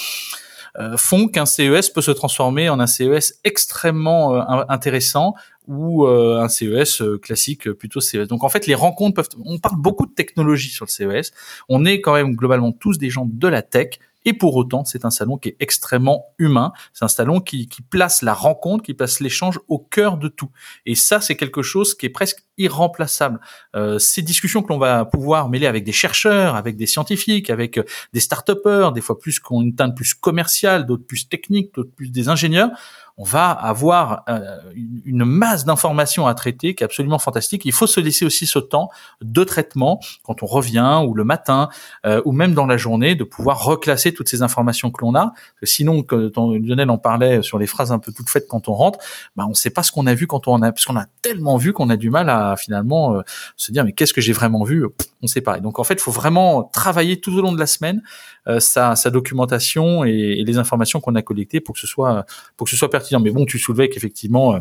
[0.78, 5.36] euh, font qu'un CES peut se transformer en un CES extrêmement euh, intéressant
[5.68, 8.28] ou euh, un CES classique plutôt CES.
[8.28, 9.30] Donc en fait, les rencontres peuvent.
[9.46, 11.32] On parle beaucoup de technologie sur le CES.
[11.70, 15.06] On est quand même globalement tous des gens de la tech et pour autant, c'est
[15.06, 16.74] un salon qui est extrêmement humain.
[16.94, 20.50] C'est un salon qui, qui place la rencontre, qui place l'échange au cœur de tout.
[20.86, 23.40] Et ça, c'est quelque chose qui est presque irremplaçable.
[23.76, 27.78] Euh, ces discussions que l'on va pouvoir mêler avec des chercheurs, avec des scientifiques, avec
[27.78, 27.84] euh,
[28.14, 32.10] des start-upers, des fois plus qu'on une teinte plus commerciale, d'autres plus techniques, d'autres plus
[32.10, 32.72] des ingénieurs,
[33.18, 34.58] on va avoir euh,
[35.06, 37.64] une masse d'informations à traiter qui est absolument fantastique.
[37.66, 38.90] Il faut se laisser aussi ce temps
[39.22, 41.70] de traitement quand on revient ou le matin
[42.06, 45.34] euh, ou même dans la journée de pouvoir reclasser toutes ces informations que l'on a.
[45.64, 49.00] sinon, que Lionel en parlait sur les phrases un peu toutes faites quand on rentre,
[49.36, 51.06] bah on ne sait pas ce qu'on a vu quand on a parce qu'on a
[51.22, 53.22] tellement vu qu'on a du mal à finalement euh,
[53.58, 54.86] se dire mais qu'est-ce que j'ai vraiment vu?
[55.22, 55.60] On sait pas.
[55.60, 58.02] donc en fait, il faut vraiment travailler tout au long de la semaine
[58.60, 62.26] sa, documentation et, et les informations qu'on a collectées pour que ce soit
[62.58, 63.20] pour que ce soit pertinent.
[63.20, 64.60] Mais bon, tu soulevais qu'effectivement euh,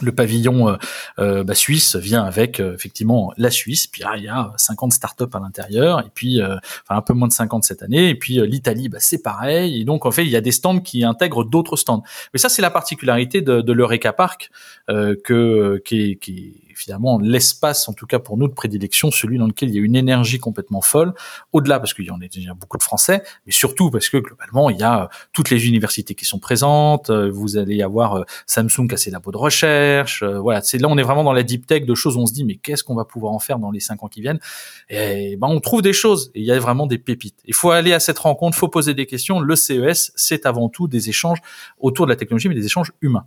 [0.00, 0.76] le pavillon euh,
[1.18, 5.24] euh, bah, suisse vient avec effectivement la Suisse, puis ah, il y a 50 startups
[5.34, 8.88] à l'intérieur, et puis enfin un peu moins de 50 cette année, et puis l'Italie,
[8.88, 11.76] bah, c'est pareil, et donc en fait il y a des stands qui intègrent d'autres
[11.76, 12.04] stands.
[12.32, 14.52] Mais ça c'est la particularité de, l'Eureka Park
[14.86, 19.74] que qui finalement l'espace, en tout cas pour nous de prédilection, celui dans lequel il
[19.74, 21.12] y a une énergie complètement folle,
[21.52, 24.70] au-delà parce qu'il y en a déjà beaucoup de Français, mais surtout parce que globalement
[24.70, 28.24] il y a euh, toutes les universités qui sont présentes, euh, vous allez avoir euh,
[28.46, 31.42] Samsung qui a ses labos de recherche, voilà, c'est là on est vraiment dans la
[31.42, 33.70] deep tech de choses on se dit mais qu'est-ce qu'on va pouvoir en faire dans
[33.70, 34.40] les cinq ans qui viennent?
[34.88, 37.40] Et ben on trouve des choses, et il y a vraiment des pépites.
[37.44, 39.40] Il faut aller à cette rencontre, il faut poser des questions.
[39.40, 41.38] Le CES, c'est avant tout des échanges
[41.78, 43.26] autour de la technologie, mais des échanges humains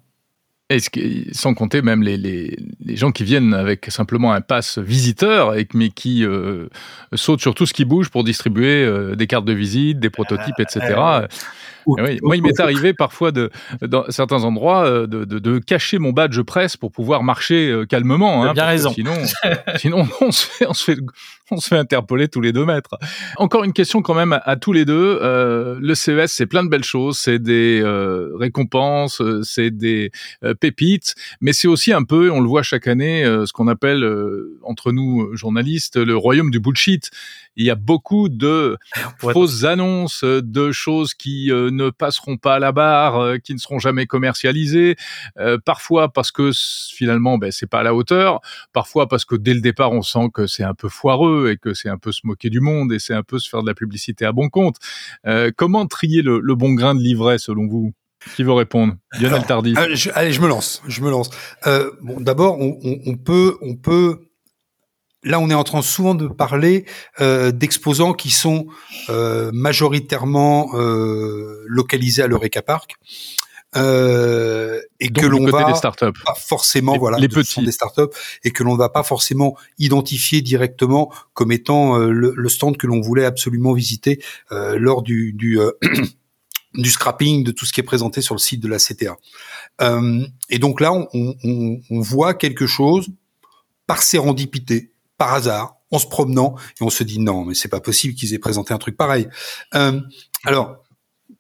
[1.32, 5.68] sans compter même les, les, les, gens qui viennent avec simplement un pass visiteur, et,
[5.74, 6.68] mais qui euh,
[7.14, 10.60] sautent sur tout ce qui bouge pour distribuer euh, des cartes de visite, des prototypes,
[10.60, 11.28] etc.
[11.88, 13.50] Euh, oui, moi, il m'est arrivé parfois, de,
[13.82, 18.44] dans certains endroits, de, de, de, cacher mon badge presse pour pouvoir marcher calmement.
[18.44, 18.92] Hein, bien raison.
[18.92, 19.14] Sinon,
[19.78, 20.98] sinon on, se fait, on, se fait,
[21.52, 22.98] on se fait interpeller tous les deux mètres.
[23.38, 25.20] Encore une question quand même à, tous les deux.
[25.22, 30.12] Euh, le CES, c'est plein de belles choses, c'est des euh, récompenses, euh, c'est des
[30.60, 34.06] pépites, mais c'est aussi un peu, on le voit chaque année, ce qu'on appelle
[34.64, 37.12] entre nous journalistes le royaume du bullshit.
[37.56, 38.78] Il y a beaucoup de
[39.20, 44.06] fausses annonces, de choses qui ne passeront pas à la barre, qui ne seront jamais
[44.06, 44.96] commercialisées.
[45.66, 46.52] parfois parce que
[46.94, 48.42] finalement, ben, c'est pas à la hauteur.
[48.74, 51.74] Parfois parce que dès le départ, on sent que c'est un peu foireux et que
[51.74, 53.74] c'est un peu se moquer du monde et c'est un peu se faire de la
[53.74, 54.78] publicité à bon compte.
[55.28, 57.94] Euh, comment trier le, bon grain de livret selon vous?
[58.36, 58.94] Qui veut répondre?
[59.20, 59.42] Lionel.
[59.50, 60.84] Euh, allez, je me lance.
[60.88, 61.32] Je me lance.
[61.66, 64.20] Euh, bon, d'abord, on, peut, on peut.
[65.24, 66.86] Là, on est en train souvent de parler
[67.20, 68.68] d'exposants qui sont
[69.10, 70.72] majoritairement
[71.68, 72.98] localisés à l'Eureka Park
[73.76, 76.12] euh, et que l'on va des startups.
[76.26, 78.14] pas forcément voilà les petits des startups
[78.44, 82.86] et que l'on ne va pas forcément identifier directement comme étant euh, le, stand que
[82.86, 85.72] l'on voulait absolument visiter euh, lors du du, euh,
[86.74, 89.16] du scrapping de tout ce qui est présenté sur le site de la CTA.
[90.50, 93.08] et donc là, on, on, on voit quelque chose
[93.88, 94.91] par sérendipité,
[95.22, 98.34] par hasard, en se promenant, et on se dit non, mais c'est pas possible qu'ils
[98.34, 99.28] aient présenté un truc pareil.
[99.72, 100.81] alors,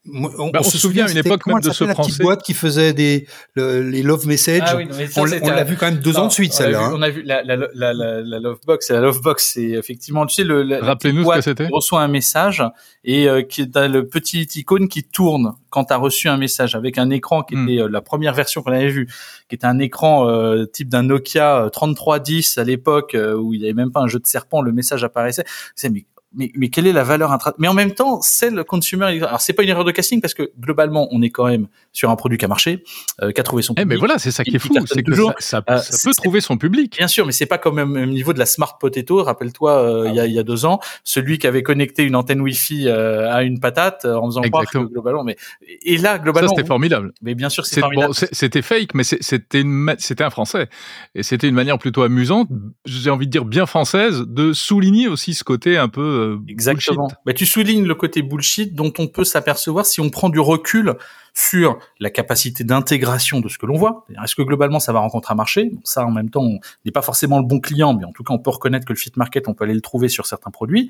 [0.09, 2.09] on, bah, se souvient à une époque même de ce la français.
[2.09, 4.63] petite boîte qui faisait des les love messages?
[4.65, 6.85] Ah oui, on, l'a vu quand même deux ans de suite celle-là.
[6.85, 6.93] Hein.
[6.95, 8.89] On a vu la, la, la, la, love box.
[8.89, 10.79] La love box, c'est effectivement tu sais le.
[10.81, 11.67] Rappelez-nous ce que c'était.
[11.71, 12.63] Reçoit un message
[13.03, 16.75] et euh, qui est le petit icône qui tourne quand tu as reçu un message
[16.75, 17.69] avec un écran qui hmm.
[17.69, 19.07] était euh, la première version qu'on avait vue,
[19.49, 23.73] qui était un écran euh, type d'un Nokia 3310 à l'époque où il y avait
[23.73, 25.45] même pas un jeu de serpent, le message apparaissait.
[25.75, 28.63] C'est mais mais, mais quelle est la valeur intra Mais en même temps, c'est le
[28.63, 29.05] consumer.
[29.23, 32.09] Alors c'est pas une erreur de casting parce que globalement, on est quand même sur
[32.09, 32.83] un produit qui a marché,
[33.21, 33.85] euh, qui a trouvé son public.
[33.85, 36.39] Eh mais voilà, c'est ça qui est fou, c'est que ça, ça, euh, peut trouver
[36.39, 36.95] son public.
[36.97, 39.23] Bien sûr, mais c'est pas comme au niveau de la smart potato.
[39.23, 42.41] Rappelle-toi, euh, il y, a, y a deux ans, celui qui avait connecté une antenne
[42.41, 45.23] Wi-Fi euh, à une patate en faisant croire que globalement.
[45.23, 45.35] Mais
[45.83, 47.13] et là, globalement, ça c'était formidable.
[47.21, 48.13] Mais bien sûr, c'est formidable.
[48.13, 49.63] Bon, c'était fake, mais c'était
[49.97, 50.69] c'était un français,
[51.13, 52.47] et c'était une manière plutôt amusante,
[52.85, 57.07] j'ai envie de dire bien française, de souligner aussi ce côté un peu Exactement.
[57.25, 60.95] Bah, tu soulignes le côté bullshit dont on peut s'apercevoir si on prend du recul
[61.33, 64.05] sur la capacité d'intégration de ce que l'on voit.
[64.23, 67.01] Est-ce que globalement ça va rencontrer un marché Ça, en même temps, on n'est pas
[67.01, 69.47] forcément le bon client, mais en tout cas, on peut reconnaître que le fit market,
[69.47, 70.89] on peut aller le trouver sur certains produits.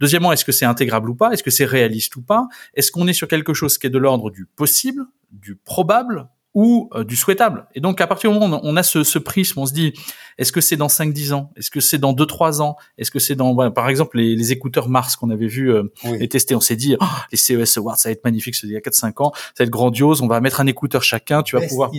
[0.00, 1.32] Deuxièmement, est-ce que c'est intégrable ou pas?
[1.32, 2.48] Est-ce que c'est réaliste ou pas?
[2.74, 6.28] Est-ce qu'on est sur quelque chose qui est de l'ordre du possible, du probable?
[6.54, 7.66] Ou euh, du souhaitable.
[7.74, 9.92] Et donc, à partir du moment où on a ce, ce prisme, on se dit,
[10.38, 11.50] est-ce que c'est dans 5-10 ans?
[11.56, 12.76] Est-ce que c'est dans 2-3 ans?
[12.96, 16.28] Est-ce que c'est dans, par exemple, les, les, écouteurs Mars qu'on avait vu euh, et
[16.28, 18.76] testés On s'est dit, oh, les CES Awards, ça va être magnifique, c'est il y
[18.76, 21.66] a 4-5 ans, ça va être grandiose, on va mettre un écouteur chacun, tu vas
[21.66, 21.90] pouvoir,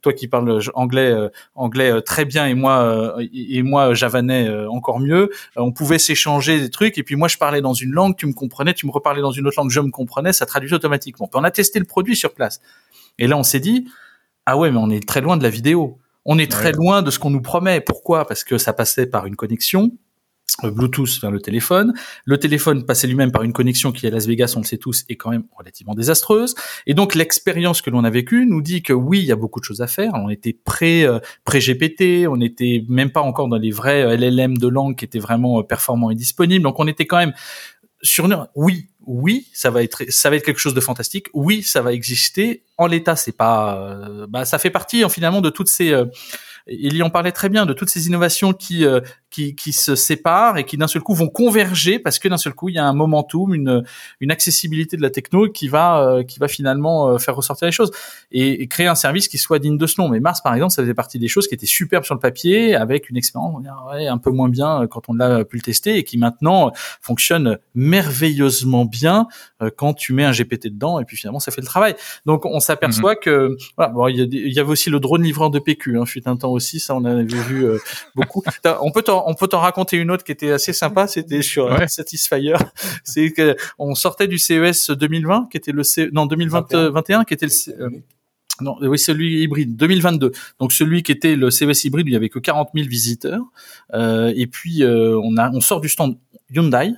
[0.00, 5.30] toi qui parles anglais euh, anglais très bien et moi et moi javanais encore mieux,
[5.56, 8.32] on pouvait s'échanger des trucs et puis moi je parlais dans une langue, tu me
[8.32, 11.28] comprenais, tu me reparlais dans une autre langue, je me comprenais, ça traduisait automatiquement.
[11.28, 12.60] Puis on a testé le produit sur place.
[13.18, 13.88] Et là, on s'est dit,
[14.46, 15.98] ah ouais, mais on est très loin de la vidéo.
[16.24, 17.80] On est très loin de ce qu'on nous promet.
[17.80, 18.26] Pourquoi?
[18.26, 19.90] Parce que ça passait par une connexion
[20.64, 21.94] euh, Bluetooth vers le téléphone.
[22.24, 25.04] Le téléphone passait lui-même par une connexion qui à Las Vegas, on le sait tous,
[25.08, 26.54] est quand même relativement désastreuse.
[26.86, 29.60] Et donc l'expérience que l'on a vécue nous dit que oui, il y a beaucoup
[29.60, 30.12] de choses à faire.
[30.14, 34.16] On était pré euh, pré GPT, on n'était même pas encore dans les vrais euh,
[34.16, 36.62] LLM de langue qui étaient vraiment performants et disponibles.
[36.62, 37.32] Donc on était quand même
[38.02, 41.28] sur oui, oui, ça va être ça va être quelque chose de fantastique.
[41.32, 42.64] Oui, ça va exister.
[42.78, 45.92] En l'état, c'est pas euh, bah ça fait partie finalement de toutes ces
[46.66, 49.00] il y en parlait très bien de toutes ces innovations qui euh,
[49.32, 52.54] qui, qui se séparent et qui d'un seul coup vont converger parce que d'un seul
[52.54, 53.82] coup il y a un momentum, une
[54.20, 57.72] une accessibilité de la techno qui va euh, qui va finalement euh, faire ressortir les
[57.72, 57.90] choses
[58.30, 60.08] et, créer un service qui soit digne de ce nom.
[60.08, 62.74] Mais Mars par exemple, ça faisait partie des choses qui étaient superbes sur le papier
[62.74, 66.04] avec une expérience ouais, un peu moins bien quand on l'a pu le tester et
[66.04, 69.26] qui maintenant fonctionne merveilleusement bien
[69.76, 71.94] quand tu mets un GPT dedans et puis finalement ça fait le travail.
[72.26, 73.20] Donc on s'aperçoit mhm.
[73.22, 76.06] que voilà, bon, il, y il y avait aussi le drone livreur de PQ, hein,
[76.06, 77.78] fut un temps aussi, ça on avait vu euh,
[78.14, 78.42] beaucoup.
[78.80, 81.72] on peut t'en, on peut t'en raconter une autre qui était assez sympa, c'était sur
[81.72, 82.54] euh, Satisfyer.
[83.04, 86.08] C'est que on sortait du CES 2020, qui était le C...
[86.12, 88.02] non 2021, qui était le
[88.60, 90.32] non, oui, celui hybride, 2022.
[90.60, 93.42] Donc celui qui était le CES hybride, il y avait que 40 000 visiteurs.
[93.94, 96.16] Euh, et puis euh, on a, on sort du stand
[96.50, 96.92] Hyundai,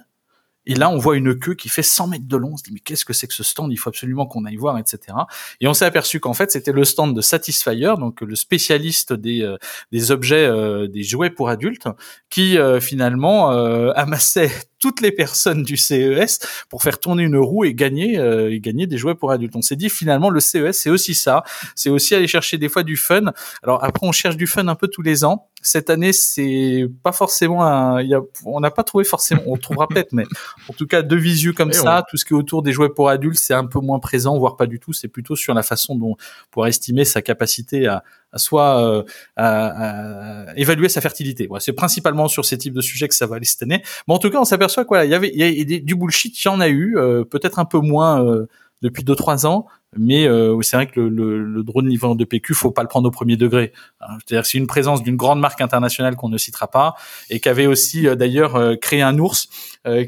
[0.66, 2.52] et là, on voit une queue qui fait 100 mètres de long.
[2.54, 3.72] On se dit, mais qu'est-ce que c'est que ce stand?
[3.72, 5.16] Il faut absolument qu'on aille voir, etc.
[5.60, 9.42] Et on s'est aperçu qu'en fait, c'était le stand de Satisfyer, donc le spécialiste des,
[9.42, 9.56] euh,
[9.92, 11.88] des objets, euh, des jouets pour adultes,
[12.30, 13.50] qui euh, finalement
[13.94, 14.52] amassait
[14.84, 18.86] toutes les personnes du CES pour faire tourner une roue et gagner, euh, et gagner
[18.86, 19.56] des jouets pour adultes.
[19.56, 21.42] On s'est dit finalement le CES c'est aussi ça,
[21.74, 23.32] c'est aussi aller chercher des fois du fun.
[23.62, 25.48] Alors après on cherche du fun un peu tous les ans.
[25.62, 29.88] Cette année c'est pas forcément un, y a, on n'a pas trouvé forcément, on trouvera
[29.88, 30.24] peut-être, mais
[30.68, 33.08] en tout cas de visu comme ça, tout ce qui est autour des jouets pour
[33.08, 34.92] adultes c'est un peu moins présent, voire pas du tout.
[34.92, 36.16] C'est plutôt sur la façon dont
[36.50, 38.04] pour estimer sa capacité à
[38.36, 39.04] soit
[39.38, 41.48] euh, évaluer sa fertilité.
[41.58, 43.64] c'est principalement sur ces types de sujets que ça va aller cette.
[43.68, 46.38] Mais en tout cas, on s'aperçoit quoi, il y avait il y a du bullshit,
[46.42, 48.46] il y en a eu, euh, peut-être un peu moins euh,
[48.82, 49.66] depuis deux trois ans,
[49.98, 52.88] mais euh, c'est vrai que le, le, le, drone niveau de PQ, faut pas le
[52.88, 53.72] prendre au premier degré.
[54.00, 56.94] Hein, c'est-à-dire c'est une présence d'une grande marque internationale qu'on ne citera pas
[57.30, 59.48] et qui avait aussi euh, d'ailleurs euh, créé un ours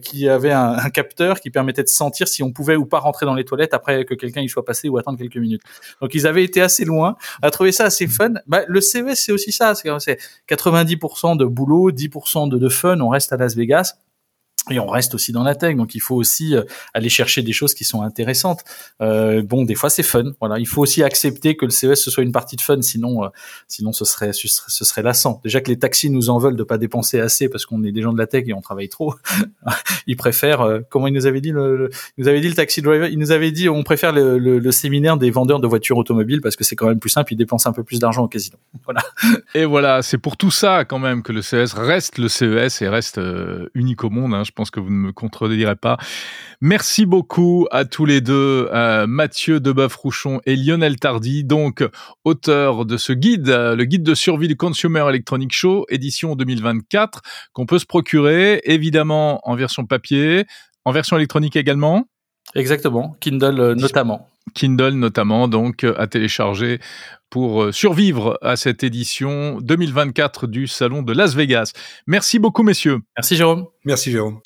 [0.00, 3.26] qui avait un, un, capteur qui permettait de sentir si on pouvait ou pas rentrer
[3.26, 5.60] dans les toilettes après que quelqu'un y soit passé ou attendre quelques minutes.
[6.00, 8.32] Donc ils avaient été assez loin, à trouver ça assez fun.
[8.46, 10.18] Bah, le CES c'est aussi ça, c'est
[10.48, 12.98] 90% de boulot, 10% de, de fun.
[13.00, 13.96] On reste à Las Vegas
[14.70, 17.52] et on reste aussi dans la tech, donc il faut aussi euh, aller chercher des
[17.52, 18.64] choses qui sont intéressantes.
[19.00, 20.58] Euh, bon, des fois c'est fun, voilà.
[20.58, 23.28] Il faut aussi accepter que le CES ce soit une partie de fun, sinon, euh,
[23.68, 25.40] sinon ce serait, ce serait, lassant.
[25.44, 28.02] Déjà que les taxis nous en veulent de pas dépenser assez parce qu'on est des
[28.02, 29.14] gens de la tech et on travaille trop.
[30.08, 32.82] ils préfèrent, euh, comment il nous avait dit le, il nous avait dit le taxi
[32.82, 35.96] driver, il nous avait dit on préfère le, le, le séminaire des vendeurs de voitures
[35.96, 38.28] automobiles parce que c'est quand même plus simple, ils dépensent un peu plus d'argent au
[38.28, 38.56] casino.
[38.84, 39.02] Voilà.
[39.54, 42.88] Et voilà, c'est pour tout ça quand même que le CES reste le CES et
[42.88, 43.20] reste
[43.74, 44.32] unique au monde.
[44.32, 45.98] Hein, pense que vous ne me contredirez pas.
[46.60, 48.68] Merci beaucoup à tous les deux,
[49.06, 51.84] Mathieu Deboeuf-Rouchon et Lionel Tardy, donc
[52.24, 57.20] auteur de ce guide, le guide de survie du Consumer Electronic Show, édition 2024,
[57.52, 60.46] qu'on peut se procurer évidemment en version papier,
[60.84, 62.06] en version électronique également.
[62.56, 64.28] Exactement, Kindle euh, notamment.
[64.54, 66.80] Kindle notamment, donc à télécharger
[67.30, 71.72] pour survivre à cette édition 2024 du Salon de Las Vegas.
[72.06, 73.00] Merci beaucoup, messieurs.
[73.16, 73.66] Merci, Jérôme.
[73.84, 74.40] Merci, Jérôme.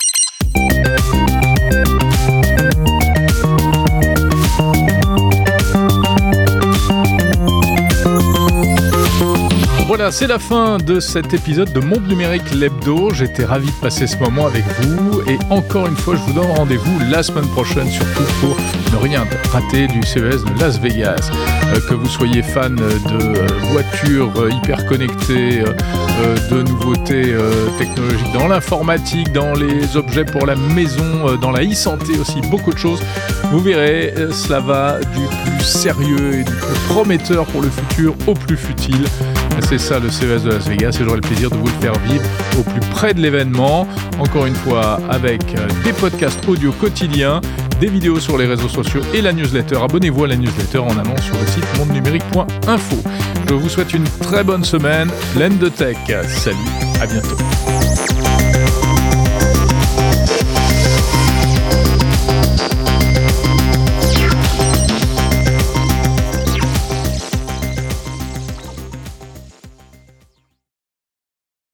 [9.91, 13.13] Voilà, c'est la fin de cet épisode de Monde Numérique Lebdo.
[13.13, 16.53] J'étais ravi de passer ce moment avec vous et encore une fois, je vous donne
[16.53, 18.57] rendez-vous la semaine prochaine, surtout pour
[18.93, 21.33] ne rien rater du CES de Las Vegas.
[21.75, 25.65] Euh, que vous soyez fan de euh, voitures euh, hyper connectées,
[26.51, 27.35] de nouveautés
[27.79, 32.79] technologiques dans l'informatique, dans les objets pour la maison, dans la e-santé aussi, beaucoup de
[32.79, 33.01] choses.
[33.51, 38.35] Vous verrez, cela va du plus sérieux et du plus prometteur pour le futur au
[38.35, 39.07] plus futile.
[39.63, 41.93] C'est ça le CES de Las Vegas et j'aurai le plaisir de vous le faire
[42.01, 42.25] vivre
[42.59, 43.87] au plus près de l'événement.
[44.19, 45.41] Encore une fois, avec
[45.85, 47.41] des podcasts audio quotidiens,
[47.81, 49.79] des vidéos sur les réseaux sociaux et la newsletter.
[49.83, 52.97] Abonnez-vous à la newsletter en allant sur le site mondenumérique.info.
[53.49, 55.97] Je vous souhaite une très bonne semaine, pleine de tech.
[56.29, 56.57] Salut,
[57.01, 57.37] à bientôt.